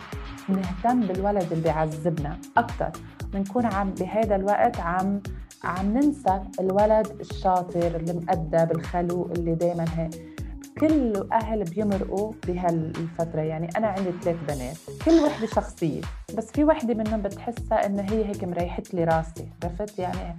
[0.50, 2.92] نهتم بالولد اللي بيعذبنا أكثر
[3.34, 5.22] بنكون عم بهذا الوقت عم
[5.64, 10.36] عم ننسى الولد الشاطر اللي مؤدب الخلوق اللي دايما هيك.
[10.80, 13.42] كل أهل بيمرقوا بهالفترة.
[13.42, 16.02] يعني أنا عندي ثلاث بنات كل وحدة شخصية
[16.38, 20.36] بس في وحدة منهم بتحسها إنه هي هيك مريحت لي راسي عرفت؟ يعني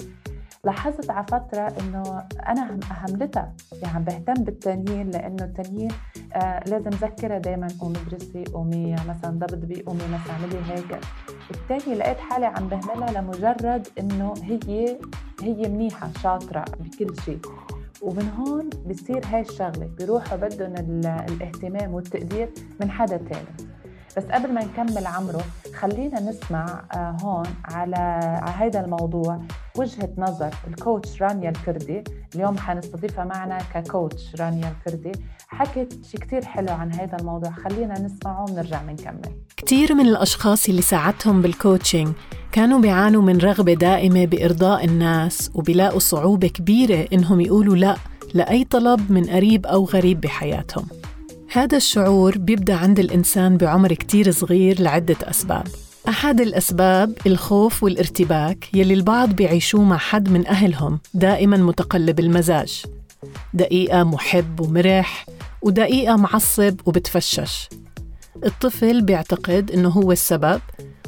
[0.64, 5.90] لاحظت على فترة إنه أنا هم- هملتها يعني عم بهتم بالتانيين لأنه التانيين
[6.35, 11.01] آه لازم ذكرها دايما قومي ادرسي قومي مثلا ضبطي قومي مثلا اعملي هيك.
[11.51, 14.99] التانية لقيت حالي عم بهملها لمجرد إنه هي
[15.42, 17.38] هي منيحة شاطرة بكل شيء.
[18.07, 22.49] ومن هون بصير هاي الشغلة بيروحوا بدهم ال- الاهتمام والتقدير
[22.81, 23.71] من حدا تاني.
[24.16, 25.40] بس قبل ما نكمل عمرو
[25.74, 27.96] خلينا نسمع آه، هون على
[28.59, 29.40] هذا الموضوع
[29.76, 32.05] وجهة نظر الكوتش رانيا الكردي.
[32.35, 35.12] اليوم حنستضيفها معنا ككوتش رانيا الكردي.
[35.48, 40.83] حكت شيء كتير حلو عن هذا الموضوع خلينا نسمعه ونرجع نكمل كتير من الأشخاص اللي
[40.83, 42.09] ساعدتهم بالكوتشنج
[42.52, 47.96] كانوا بيعانوا من رغبة دائمة بإرضاء الناس وبيلاقوا صعوبة كبيرة إنهم يقولوا لأ
[48.35, 50.87] لأي طلب من قريب أو غريب بحياتهم.
[51.52, 55.68] هذا الشعور بيبدأ عند الإنسان بعمر كتير صغير لعدة أسباب.
[56.09, 62.85] أحد الأسباب الخوف والارتباك يلي البعض بيعيشوه مع حد من أهلهم دائما متقلب المزاج.
[63.54, 65.26] دقيقة محب ومرح
[65.62, 67.68] ودقيقة معصب وبتفشش.
[68.46, 70.61] الطفل بيعتقد إنه هو السبب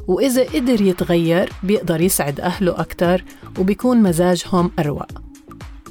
[0.07, 3.25] وإذا قدر يتغير بيقدر يسعد أهله أكتر
[3.59, 5.07] وبيكون مزاجهم أروق.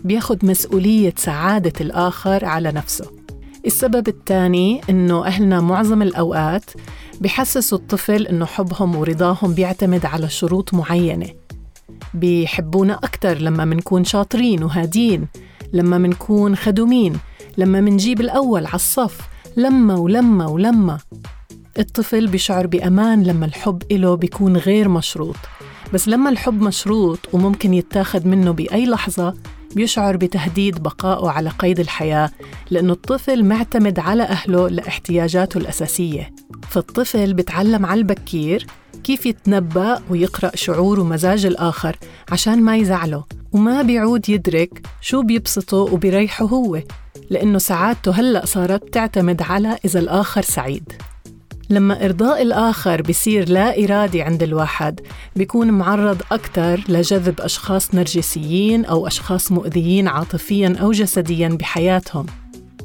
[0.03, 3.16] بياخد مسؤولية سعادة الآخر على نفسه.
[3.67, 6.63] السبب الثاني إنه أهلنا معظم الأوقات
[7.21, 11.29] بحسسوا الطفل إنه حبهم ورضاهم بيعتمد على شروط معينة.
[12.13, 15.27] بيحبونا أكتر لما منكون شاطرين وهادين
[15.73, 17.19] لما منكون خدومين
[17.57, 19.17] لما منجيب الأول على الصف
[19.57, 20.97] لما ولما ولما.
[21.79, 25.35] الطفل بيشعر بأمان لما الحب إله بيكون غير مشروط.
[25.93, 29.33] بس لما الحب مشروط وممكن يتاخد منه بأي لحظة
[29.77, 32.31] بيشعر بتهديد بقائه على قيد الحياة
[32.71, 36.33] لأنه الطفل معتمد على أهله لاحتياجاته الأساسية.
[36.69, 38.67] فالطفل بتعلم على البكير
[39.03, 41.97] كيف يتنبأ ويقرأ شعور ومزاج الآخر
[42.31, 46.81] عشان ما يزعله وما بيعود يدرك شو بيبسطه وبيريحه هو
[47.29, 50.93] لأنه سعادته هلأ صارت تعتمد على إذا الآخر سعيد.
[51.69, 54.99] لما إرضاء الآخر بصير لا إرادي عند الواحد
[55.35, 62.25] بيكون معرض أكثر لجذب أشخاص نرجسيين أو أشخاص مؤذيين عاطفياً أو جسدياً بحياتهم.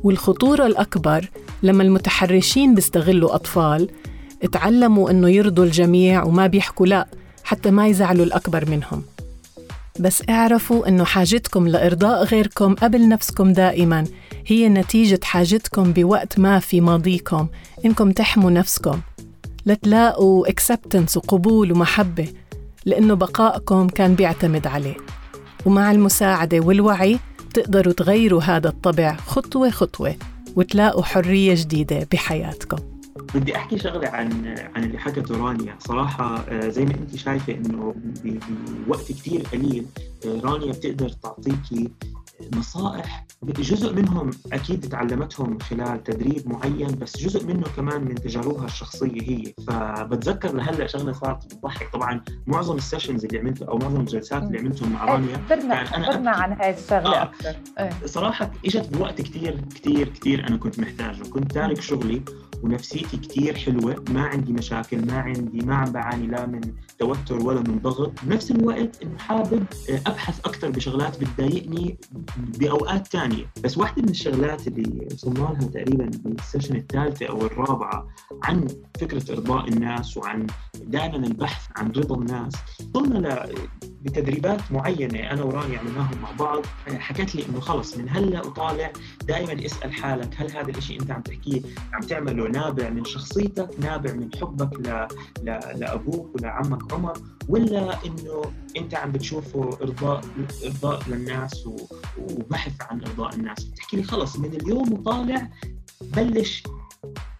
[0.03, 1.31] والخطورة الأكبر
[1.63, 3.89] لما المتحرشين بيستغلوا أطفال
[4.43, 7.07] اتعلموا إنه يرضوا الجميع وما بيحكوا لا
[7.45, 9.03] حتى ما يزعلوا الأكبر منهم.
[10.01, 14.05] بس اعرفوا إنه حاجتكم لإرضاء غيركم قبل نفسكم دائماً
[14.47, 17.47] هي نتيجة حاجتكم بوقت ما في ماضيكم.
[17.85, 19.01] إنكم تحموا نفسكم.
[19.67, 22.29] لتلاقوا acceptance وقبول ومحبة
[22.85, 24.97] لأنه بقائكم كان بيعتمد عليه.
[25.67, 27.19] ومع المساعدة والوعي
[27.55, 30.17] تقدروا تغيروا هذا الطبع خطوة خطوة
[30.57, 32.79] وتلاقوا حرية جديدة بحياتكم.
[33.35, 35.77] بدي أحكي شغلة عن عن اللي حكته رانيا.
[35.79, 37.95] صراحة آه، زي ما أنت شايفة إنه
[38.87, 39.87] بوقت كثير قليل
[40.27, 41.91] آه، رانيا بتقدر تعطيكي
[42.57, 49.23] نصائح جزء منهم أكيد تعلمتهم خلال تدريب معين بس جزء منه كمان من تجاربها الشخصية
[49.23, 49.53] هي.
[49.69, 54.93] فبتذكر لهلأ شغلة صارت بتضحك طبعا معظم السيشنز اللي عملته أو معظم الجلسات اللي عملتهم
[54.93, 57.23] مع رانيا يعني أنا عن هاي الشغلة آه.
[57.23, 57.57] أكثر.
[57.79, 57.91] إيه.
[58.07, 61.23] صراحة إجت بوقت كثير كثير كثير أنا كنت محتاجه.
[61.23, 62.23] كنت تارك شغلي
[62.63, 64.05] ونفسيتي كثير حلوة.
[64.11, 66.61] ما عندي مشاكل ما عندي ما عم بعاني لا من
[66.99, 68.13] توتر ولا من ضغط.
[68.23, 69.65] بنفس الوقت إنه حابب
[70.07, 71.99] أبحث أكثر بشغلات بتضايقني
[72.37, 78.09] بأوقات ثانية بس واحدة من الشغلات اللي وصلنا لها تقريبا بالسيشن الثالثة أو الرابعة
[78.43, 78.67] عن
[79.01, 82.53] فكرة إرضاء الناس وعن دائما البحث عن رضا الناس
[82.95, 83.49] وصلنا
[84.03, 86.63] بتدريبات معينة أنا وراني عملناهم مع بعض.
[86.89, 88.93] حكت لي إنه خلص من هلأ وطالع
[89.29, 94.13] دائما اسال حالك هل هذا الشيء أنت عم تحكيه عم تعمله نابع من شخصيتك نابع
[94.13, 95.07] من حبك ل...
[95.43, 95.61] ل...
[95.81, 97.13] لأبوك ولعمك عمر
[97.49, 98.43] ولا إنه
[98.77, 100.21] أنت عم بتشوفه ارضاء
[100.65, 101.77] إرضاء للناس و...
[102.19, 103.65] وبحث عن ارضاء الناس.
[103.65, 105.51] بتحكي لي خلص من اليوم وطالع
[106.01, 106.63] بلش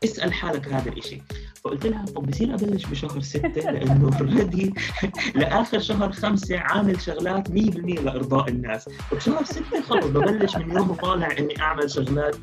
[0.05, 1.23] اسأل حالك هذا الشيء
[1.65, 4.75] فقلت لها طب بصير أبلش بشهر ستة لأنه اوريدي
[5.35, 8.89] لآخر شهر خمسة عامل شغلات 100% لأرضاء الناس.
[8.89, 12.37] فبشهر ستة خلص ببلش من يوم وطالع إني أعمل شغلات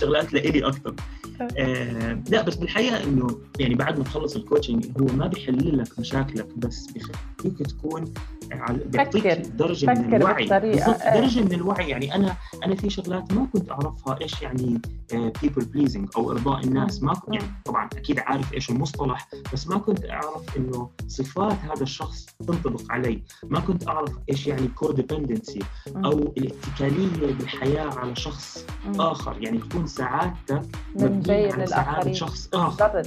[0.00, 0.94] شغلات لإلي أكثر
[1.58, 3.26] آه لا بس بالحقيقة إنه
[3.58, 8.14] يعني بعد ما تخلص ال coaching هو ما بيحل لك مشاكلك بس بيخليك تكون
[8.86, 10.52] بيعطيك درجة من الوعي.
[10.52, 11.20] آه.
[11.20, 11.88] درجة من الوعي.
[11.88, 14.80] يعني أنا أنا في شغلات ما كنت أعرفها إيش يعني
[15.12, 17.02] people آه، pleasing أو أرضاء الناس.
[17.02, 22.26] ما يعني طبعا أكيد عارف إيش المصطلح بس ما كنت أعرف إنه صفات هذا الشخص
[22.46, 23.22] تنطبق علي.
[23.44, 25.60] ما كنت أعرف إيش يعني codependency
[25.96, 28.66] أو الاتكالية بالحياة على شخص
[28.98, 29.36] آخر.
[29.40, 30.62] يعني تكون سعادتك
[30.96, 33.02] مبنية على سعادة شخص آخر.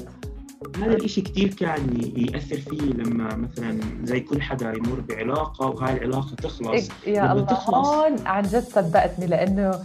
[0.77, 6.35] هذا الإشي كتير كان يأثر فيه لما مثلا زي كل حدا يمر بعلاقة وهاي العلاقة
[6.35, 6.89] تخلص.
[7.07, 7.87] يا الله تخلص.
[7.87, 9.83] هون عن جد صدقتني لأنه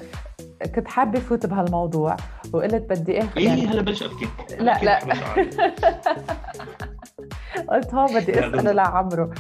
[0.75, 2.17] كنت حابة فوت بهالموضوع
[2.53, 3.67] وقلت بدي آخذ إيه يعني...
[3.67, 4.29] هلا بلش أبكي.
[4.59, 4.99] لا لا.
[7.71, 9.31] قلت هون بدي أسأله لعمرو.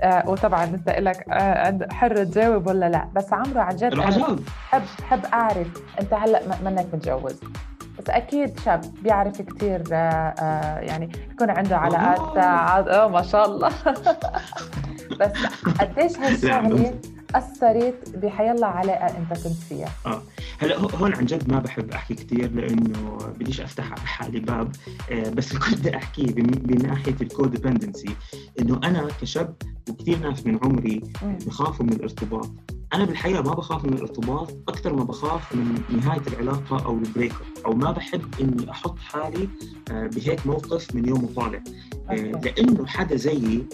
[0.00, 3.08] آه وطبعا انت لك آه حر تجاوب ولا لا.
[3.14, 4.38] بس عمرو عن جد بحب
[4.98, 7.40] بحب أعرف أنت هلأ منك متجوز.
[7.98, 12.36] بس أكيد شاب بيعرف كثير آه، يعني يكون عنده علاقات
[12.88, 13.68] آه ما شاء الله.
[15.20, 15.30] بس
[15.80, 16.94] قديش هالشغلة
[17.34, 19.90] اثرت بحيالله علاقه أنت كنت فيها.
[20.06, 20.22] آه.
[20.58, 24.72] هلا هون عن جد ما بحب أحكي كثير لأنه بديش أفتح على حالي باب
[25.10, 28.16] آه بس اللي كنت بدي احكيه من ناحية ال codependency
[28.60, 29.54] إنه أنا كشاب
[29.90, 31.00] وكثير ناس من عمري
[31.46, 32.50] بخافوا من الارتباط.
[32.94, 37.32] أنا بالحقيقة ما بخاف من الارتباط أكثر ما بخاف من نهاية العلاقة أو ال break
[37.66, 39.48] up ما بحب إني أحط حالي
[39.90, 41.62] آه، بهيك موقف من يوم وطالع
[42.10, 42.14] آه،.
[42.14, 43.64] لأنه حدا زيي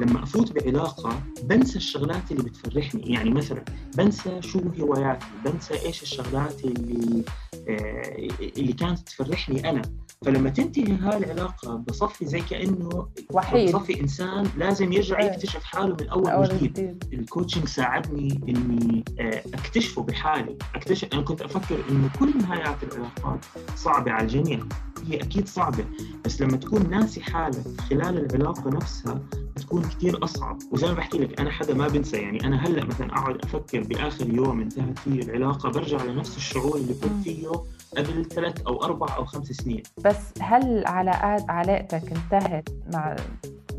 [0.00, 3.12] لما أفوت بعلاقة بنسى الشغلات اللي بتفرحني.
[3.12, 3.64] يعني مثلا
[3.98, 7.24] بنسى شو هواياتي بنسى إيش الشغلات اللي
[7.68, 8.28] آه،
[8.58, 9.82] اللي كانت تفرحني أنا.
[10.24, 13.68] فلما تنتهي هاي العلاقة بصفي زي كأنه وحيد.
[13.76, 15.26] بصفي إنسان لازم يرجع إيه.
[15.26, 20.58] يكتشف حاله من اول أول وجديد جديد الكوتشنج ساعدني إني آه، أكتشفه بحالي.
[20.74, 23.44] أكتشف أنا كنت أفكر إنه كل نهايات العلاقات
[23.76, 24.60] صعبة على الجميع.
[25.06, 25.84] هي أكيد صعبة
[26.24, 29.20] بس لما تكون ناسي حالك خلال العلاقة نفسها
[29.56, 30.58] بتكون كثير أصعب.
[30.72, 32.16] وزي ما بحكي لك أنا حدا ما بنسى.
[32.16, 36.94] يعني أنا هلأ مثلا أقعد أفكر بآخر يوم انتهت فيه العلاقة برجع لنفس الشعور اللي.
[36.94, 37.48] كنت فيه
[37.96, 39.82] قبل ثلاث أو أربع أو خمس سنين.
[40.04, 43.16] بس هل علاقات علاقتك انتهت مع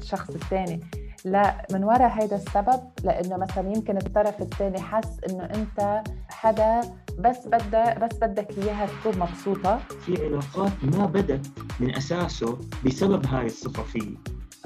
[0.01, 0.79] الشخص الثاني؟
[1.25, 6.81] لا من وراء هيدا السبب لأنه مثلا يمكن الطرف الثاني حس إنه أنت حدا
[7.19, 9.77] بس بدك بس بدك إياها تكون مبسوطة.
[9.77, 11.47] في علاقات ما بدت
[11.79, 14.15] من أساسه بسبب هاي الصفة فيه.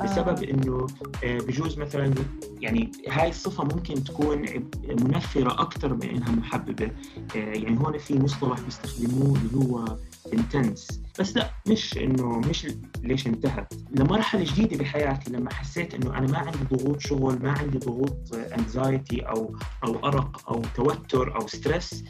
[0.04, 0.88] بسبب إنه
[1.24, 2.14] آه، بجوز مثلا
[2.62, 4.46] يعني هاي الصفة ممكن تكون
[4.88, 6.92] منفرة أكثر من إنها محببة.
[7.36, 9.98] آه، يعني هون في مصطلح بيستخدموه اللي هو
[10.34, 12.68] intense بس لا مش إنه مش
[13.04, 13.74] ليش انتهت.
[13.92, 18.18] لمرحلة جديدة بحياتي لما حسيت إنه أنا ما عندي ضغوط شغل ما عندي ضغوط
[18.58, 22.04] anxiety أو أو أرق أو توتر أو stress.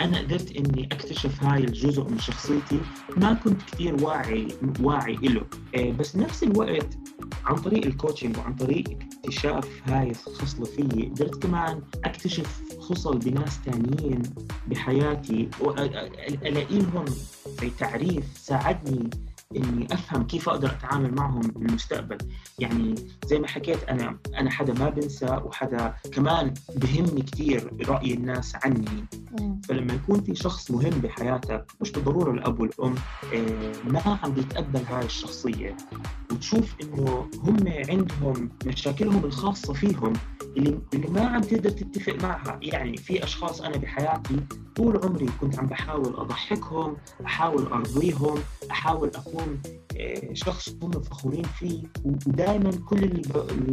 [0.00, 2.80] أنا قدرت إني أكتشف هاي الجزء من شخصيتي.
[3.16, 4.48] ما كنت كثير واعي
[4.80, 5.42] واعي له
[5.76, 6.98] آه، بس نفس الوقت
[7.44, 8.84] عن طريق الكوتشنج وعن طريق
[9.24, 14.22] اكتشاف هاي الخصلة فيي قدرت كمان أكتشف خصل بناس تانيين
[14.68, 17.04] بحياتي والاقي لهم
[17.60, 19.10] زي تعريف ساعدني
[19.56, 22.18] إني أفهم كيف أقدر أتعامل معهم بالمستقبل
[22.58, 22.94] يعني
[23.26, 29.04] زي ما حكيت أنا أنا حدا ما بنسى وحدا كمان بهمني كثير رأي الناس عني.
[29.68, 32.94] فلما يكون في شخص مهم بحياتك مش بالضرورة الأب والأم
[33.34, 35.76] آه، ما عم بيتقبل هاي الشخصية.
[36.32, 37.56] وتشوف إنه هم
[37.88, 40.12] عندهم مشاكلهم الخاصة فيهم
[40.56, 42.58] اللي اللي ما عم تقدر تتفق معها.
[42.62, 44.36] يعني في أشخاص أنا بحياتي
[44.76, 48.38] طول عمري كنت عم بحاول أضحكهم أحاول أرضيهم
[48.70, 49.43] أحاول اكون
[50.00, 53.22] آه، شخص هم فخورين فيه ودائما كل اللي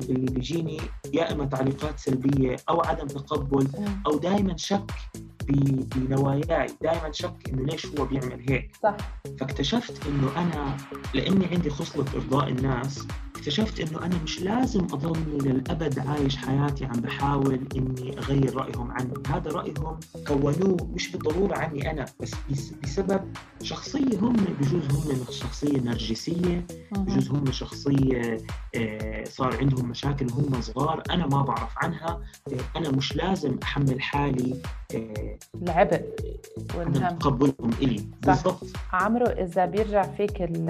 [0.10, 0.78] اللي بيجيني
[1.14, 3.68] يا إما تعليقات سلبية أو عدم تقبل.
[4.08, 4.92] أو دائما شك
[5.96, 8.98] بنواياي دائما شك إنه ليش هو بيعمل هيك صح
[9.40, 10.78] فاكتشفت إنه أنا
[11.14, 13.08] لأني عندي خصلة إرضاء الناس
[13.42, 19.14] اكتشفت إنه أنا مش لازم اضلني للابد عايش حياتي عم بحاول إني أغير رأيهم عني.
[19.28, 23.22] هذا رايهم كونوه مش بالضرورة عني أنا بس بس- بسبب
[23.64, 26.66] شخصية هم بجوز هم شخصية نرجسية.
[26.92, 28.38] بجوز هم شخصية
[28.76, 32.22] آه، صار عندهم مشاكل وهم صغار أنا ما بعرف عنها.
[32.76, 34.62] أنا مش لازم أحمل حالي
[34.96, 36.02] آه، العبء
[36.78, 37.18] والهم.
[37.18, 38.06] تقبلهم إلي.
[38.26, 38.64] بالضبط.
[38.94, 40.70] عمرو إذا بيرجع فيك ال-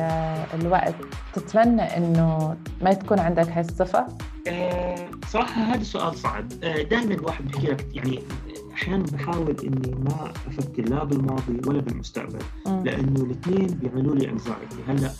[0.61, 0.95] الوقت
[1.33, 4.07] تتمنى إنه ما تكون عندك هاي الصفة؟
[4.47, 8.19] آه، صراحة هذا سؤال صعب آه، دائما الواحد بحكي لك يعني
[8.81, 12.39] أحيانا بحاول إني ما أفكر لا بالماضي ولا بالمستقبل.
[12.65, 12.83] مم.
[12.83, 15.11] لأنه الاثنين بيعملوا لي انزايتي هلأ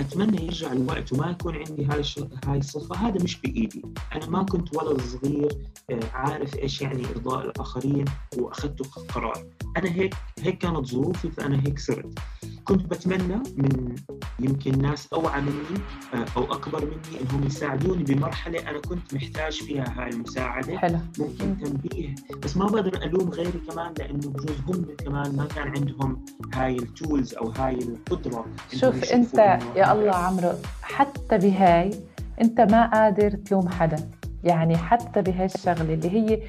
[0.00, 2.02] أتمنى يرجع الوقت وما يكون عندي هاي.
[2.46, 3.82] هاي الصفة هذا مش بإيدي.
[4.14, 5.58] أنا ما كنت ولد صغير
[5.90, 8.04] آه، عارف إيش يعني إرضاء الآخرين
[8.38, 9.46] وأخذت قرار.
[9.76, 12.18] أنا هيك هيك كانت ظروفي فأنا هيك صرت.
[12.64, 13.94] كنت بتمنى من
[14.40, 15.80] يمكن ناس أوعى مني
[16.14, 20.78] آه، أو أكبر مني إنهم يساعدوني بمرحلة أنا كنت محتاج فيها هاي المساعدة.
[20.78, 20.98] حلو.
[21.18, 22.14] ممكن تنبيه.
[22.44, 27.34] بس ما بقدر الوم غيري كمان لأنه بجوز هم كمان ما كان عندهم هاي التولز
[27.34, 31.90] أو هاي القدرة شوف إنه يا الله عمرو حتى بهاي
[32.40, 34.10] أنت ما قادر تلوم حدا.
[34.44, 36.42] يعني حتى بهاي الشغلة اللي هي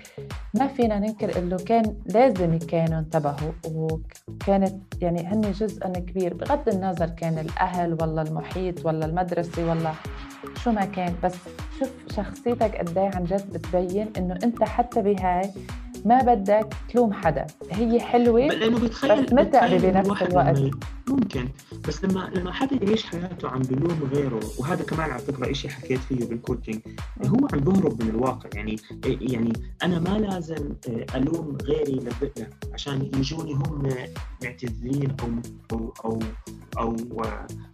[0.56, 6.34] ما فينا ننكر إنه كان لازم كانوا انتبهوا وكانت يعني هن جزء كبير.
[6.34, 9.91] بغض النظر كان الأهل ولا المحيط ولا المدرسة ولا
[10.63, 11.36] شو ما كان بس
[11.80, 15.50] شوف شخصيتك قد إيه عن جد بتبين إنه أنت حتى بهاي
[16.05, 20.57] ما بدك تلوم حدا هي حلوة بس بتخيل بنفس الوقت.
[21.10, 21.50] ممكن
[21.88, 26.00] بس لما لما حدا يعيش حياته عم بلوم غيره وهذا كمان على فكرة شيء حكيت
[26.00, 26.80] فيه بالكوتشنج
[27.26, 28.50] هو عم بهرب من الواقع.
[28.56, 30.69] يعني يعني أنا ما لازم
[31.15, 32.00] ألوم غيري
[32.74, 33.89] عشان يجوني هم
[34.43, 35.30] معتذرين أو
[35.72, 36.19] أو أو
[36.78, 36.95] أو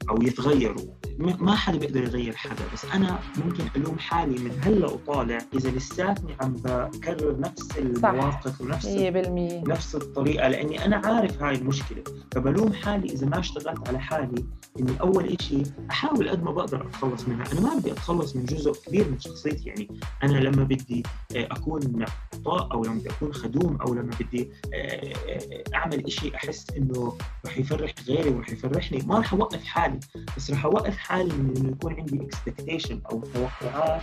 [0.10, 0.86] أو يتغيروا.
[1.20, 5.70] م- ما حدا بيقدر يغير حدا بس أنا ممكن ألوم حالي من هلأ وطالع إذا
[5.70, 12.04] لساتني عم بكرر نفس المواقف ونفس 100% نفس الطريقة لأني أنا عارف هاي المشكلة.
[12.32, 14.46] فبلوم حالي ما اشتغلت على حالي
[14.80, 17.52] إني أول إشي أحاول قد ما بقدر أتخلص منها.
[17.52, 19.70] أنا ما بدي أتخلص من جزء كبير من شخصيتي.
[19.70, 19.88] يعني
[20.24, 21.04] أنا لما بدي
[21.36, 26.36] آه، أكون عطاء أو لما بدي أكون خدوم أو لما بدي آه، آه، أعمل إشي
[26.36, 28.98] أحس إنه رح يفرح غيري ورح يفرحني.
[29.08, 30.00] ما رح أوقف حالي
[30.38, 34.02] بس رح أوقف حالي من إنه يكون عندي اكسبكتيشن أو توقعات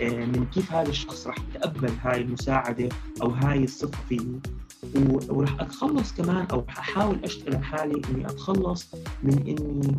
[0.00, 2.88] من كيف هذا الشخص رح يتقبل هاي المساعدة
[3.22, 4.40] أو هاي الصفة فيي و-
[5.28, 8.88] وراح أتخلص كمان أو أحاول أشتغل حالي إني أتخلص
[9.22, 9.96] من إني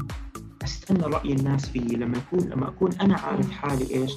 [0.64, 4.12] أستنى رأي الناس فيي لما يكون لما أكون أنا عارف حالي إيش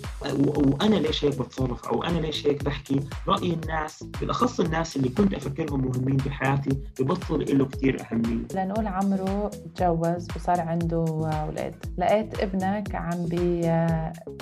[0.56, 3.00] وأنا ليش هيك بتصرف أو أنا ليش هيك بحكي.
[3.28, 8.44] رأي الناس بالأخص الناس اللي كنت أفكرهم مهمين بحياتي ببطل له كثير أهمية.
[8.54, 11.04] لنقول عمرو تجوز وصار عنده
[11.42, 13.60] أولاد لقيت ابنك عم بي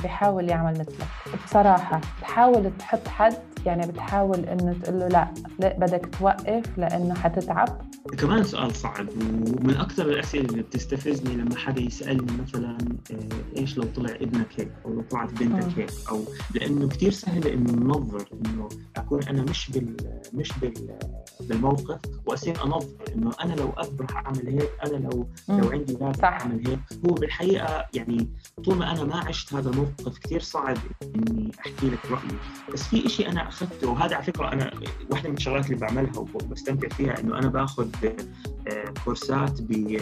[0.03, 1.07] بيحاول يعمل مثلك
[1.47, 3.35] بصراحة بتحاول تحط حد
[3.67, 5.29] يعني بتحاول إنه تقول له لأ
[5.59, 7.83] لأ بدك توقف لأنه حتتعب.
[8.19, 12.79] كمان سؤال صعب ومن أكثر الأسئلة اللي بتستفزني لما حدا يسألني مثلا
[13.11, 15.31] آه، إيش لو طلع ابنك هيك أو لو طلعت.
[15.33, 16.25] بنتك هيك أو
[16.55, 19.97] لأنه كثير سهل إنه ننظر إنه أكون أنا مش بال
[20.35, 20.99] مش بال
[21.41, 25.71] بالموقف وأصير أنظر إنه أنا لو اب رح أعمل هيك أنا لو لو.
[25.71, 26.25] عندي أولاد صح.
[26.25, 28.29] رح أعمل هيك هو بالحقيقة يعني
[28.65, 32.39] طول ما أنا ما عشت هذا الموقف كثير صعب إني أحكي لك رأيي
[32.73, 34.71] بس في إشي أنا أخذته وهذا على فكرة أنا
[35.11, 39.99] واحدة من الشغلات اللي بعملها وبستمتع فيها إنه أنا باخذ آه، كورسات ب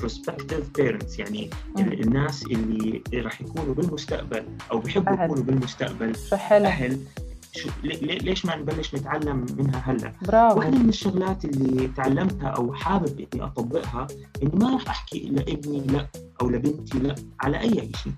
[0.00, 1.92] prospective parents يعني مم.
[1.92, 5.24] الناس اللي راح يكونوا بالمستقبل أو بيحبوا أهل.
[5.24, 6.64] يكونوا بالمستقبل حلو.
[6.66, 6.98] أهل.
[7.52, 10.58] شو لي- لي- ليش ما نبلش نتعلم منها هلا؟ برافو.
[10.58, 14.06] واحدة من الشغلات اللي تعلمتها أو حابب إني أطبقها
[14.42, 16.06] إني ما راح أحكي لابني لا
[16.42, 18.12] أو لبنتي لا على أي شيء.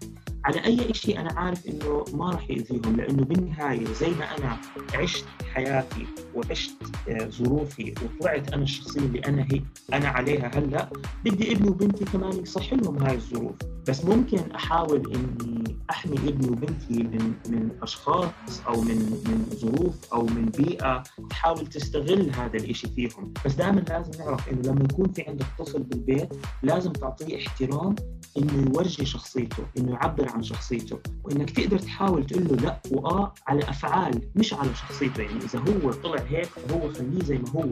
[0.44, 4.58] على أي شيء أنا عارف إنه ما راح يأذيهم لأنه بالنهاية زي ما أنا
[4.94, 5.24] عشت
[5.54, 6.74] حياتي وعشت
[7.08, 9.62] آه، ظروفي وطلعت أنا الشخصية اللي أنا هي
[9.92, 10.90] أنا عليها هلأ
[11.24, 13.54] بدي ابني وبنتي كمان يصح لهم هاي الظروف.
[13.88, 20.26] بس ممكن أحاول إني أحمي ابني وبنتي من من أشخاص أو من من ظروف أو
[20.26, 23.34] من بيئة تحاول تستغل هذا الإشي فيهم.
[23.44, 27.94] بس دائما لازم نعرف إنه لما يكون في عندك طفل بالبيت لازم تعطيه احترام
[28.38, 33.62] إنه يورجي شخصيته إنه يعبر عن شخصيته وإنك تقدر تحاول تقول له لا وآه على
[33.62, 35.22] أفعال مش على شخصيته.
[35.22, 37.68] يعني إذا هو طلع هيك فهو خليه زي ما هو.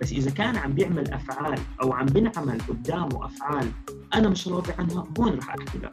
[0.00, 3.68] بس إذا كان عم بيعمل أفعال أو عم بنعمل قدامه أفعال
[4.14, 5.90] أنا مش راضي عنها هون رح أحكي لا.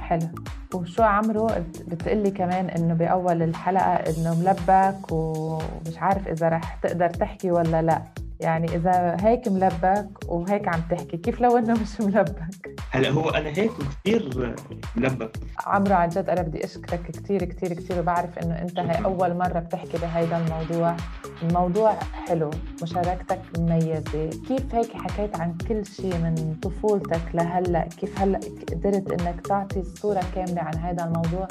[0.00, 0.28] حلو.
[0.74, 1.50] وشو عمرو؟
[1.88, 8.02] بتقلي كمان إنه بأول الحلقة إنه ملبك ومش عارف إذا رح تقدر تحكي ولا لا.
[8.40, 13.48] يعني إذا هيك ملبك وهيك عم تحكي كيف لو إنه مش ملبك؟ هلا هو أنا
[13.48, 13.70] هيك
[14.04, 14.54] كثير
[14.96, 15.36] ملبك
[15.66, 19.58] عمرو عن جد أنا بدي أشكرك كثير كثير كثير وبعرف إنه أنت هي أول مرة
[19.58, 20.96] بتحكي بهيدا الموضوع.
[21.42, 22.50] الموضوع حلو
[22.82, 24.30] مشاركتك مميزة.
[24.48, 28.40] كيف هيك حكيت عن كل شيء من طفولتك لهلأ؟ كيف هلأ
[28.72, 31.48] قدرت إنك تعطي الصورة كاملة عن هذا الموضوع؟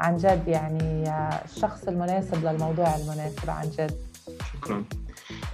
[0.00, 1.04] عن جد يعني
[1.44, 3.96] الشخص المناسب للموضوع المناسب عن جد.
[4.52, 4.84] شكرا.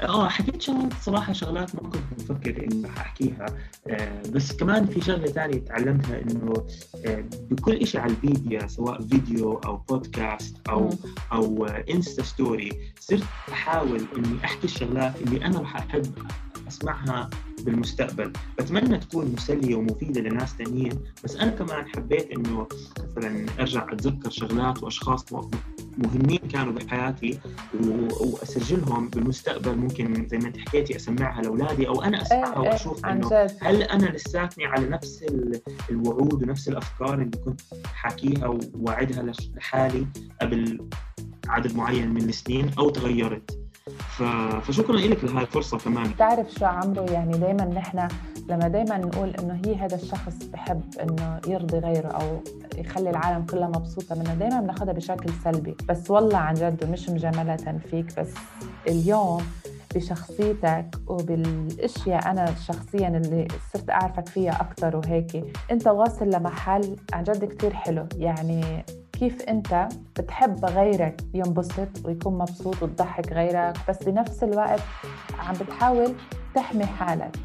[0.09, 3.47] آه حكيت شغلات صراحة شغلات ما كنت مفكر إني رح أحكيها
[3.89, 6.67] آه بس كمان في شغلة ثانية تعلمتها إنه
[7.07, 10.91] آه بكل شيء على الميديا سواء فيديو أو بودكاست أو.
[11.33, 16.07] أو آه insta story صرت أحاول إني أحكي الشغلات اللي أنا رح أحب
[16.69, 17.31] أسمعها
[17.63, 22.67] بالمستقبل بتمنى تكون مسلية ومفيدة لناس ثانيين بس أنا كمان حبيت إنه
[22.99, 25.33] مثلا أرجع أتذكر شغلات وأشخاص
[25.99, 27.39] مهمين كانوا بحياتي
[28.21, 33.07] وأسجلهم بالمستقبل ممكن زي ما أنت حكيتي أسمعها لأولادي أو أنا أسمعها إيه إيه وأشوف
[33.07, 37.61] عن إنه هل أنا لساتني على نفس ال- الوعود ونفس الأفكار اللي كنت
[37.95, 40.07] حاكيها وواعدها لش- لحالي
[40.41, 40.89] قبل
[41.49, 43.59] عدد معين من السنين أو تغيرت.
[44.63, 46.11] فشكرا لك لهي الفرصة كمان.
[46.11, 48.09] بتعرف شو عمرو؟ يعني دايما نحن
[48.49, 52.41] لما دايما نقول إنه هي هذا الشخص بحب إنه يرضي غيره أو
[52.79, 55.77] يخلي العالم كلها مبسوطة منه دايما بناخذها بشكل سلبي.
[55.89, 58.35] بس والله عن جد ومش مجاملة فيك بس
[58.89, 59.43] اليوم
[59.95, 67.45] بشخصيتك وبالأشياء أنا شخصيا اللي صرت أعرفك فيها أكثر وهيك أنت واصل لمحل عن جد
[67.45, 68.07] كثير حلو.
[68.17, 69.89] يعني كيف أنت
[70.19, 74.81] بتحب غيرك ينبسط ويكون مبسوط وتضحك غيرك بس بنفس الوقت
[75.39, 76.15] عم بتحاول
[76.55, 77.37] تحمي حالك.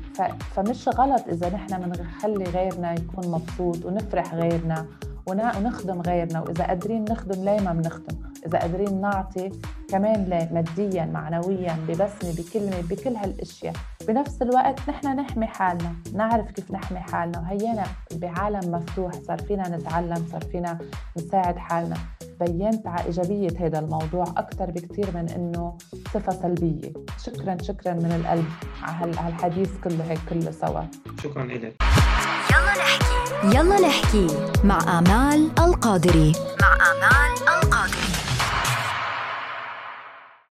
[0.56, 4.86] فمش غلط إذا نحن بنخلي غيرنا يكون مبسوط ونفرح غيرنا
[5.30, 9.52] ونخدم غيرنا وإذا قادرين نخدم ليه ما بنخدم؟ إذا قادرين نعطي
[9.90, 13.74] كمان ليه ماديا معنويا ببسمة بكلمة بكل هالأشياء.
[14.08, 17.84] بنفس الوقت نحن نحمي حالنا نعرف كيف نحمي حالنا وهينا
[18.16, 20.78] بعالم مفتوح صار فينا نتعلم صار فينا
[21.18, 21.98] نساعد حالنا.
[22.40, 25.78] بينت على إيجابية هذا الموضوع أكثر بكثير من إنه
[26.14, 26.94] صفة سلبية.
[27.24, 28.46] شكرا شكرا من القلب
[28.84, 30.82] على هالحديث كله هيك كله سوا.
[31.24, 33.09] شكرا لك يلا نحكي.
[33.44, 34.28] يلا نحكي
[34.64, 36.32] مع آمال القادري.
[36.62, 37.99] مع آمال القادري.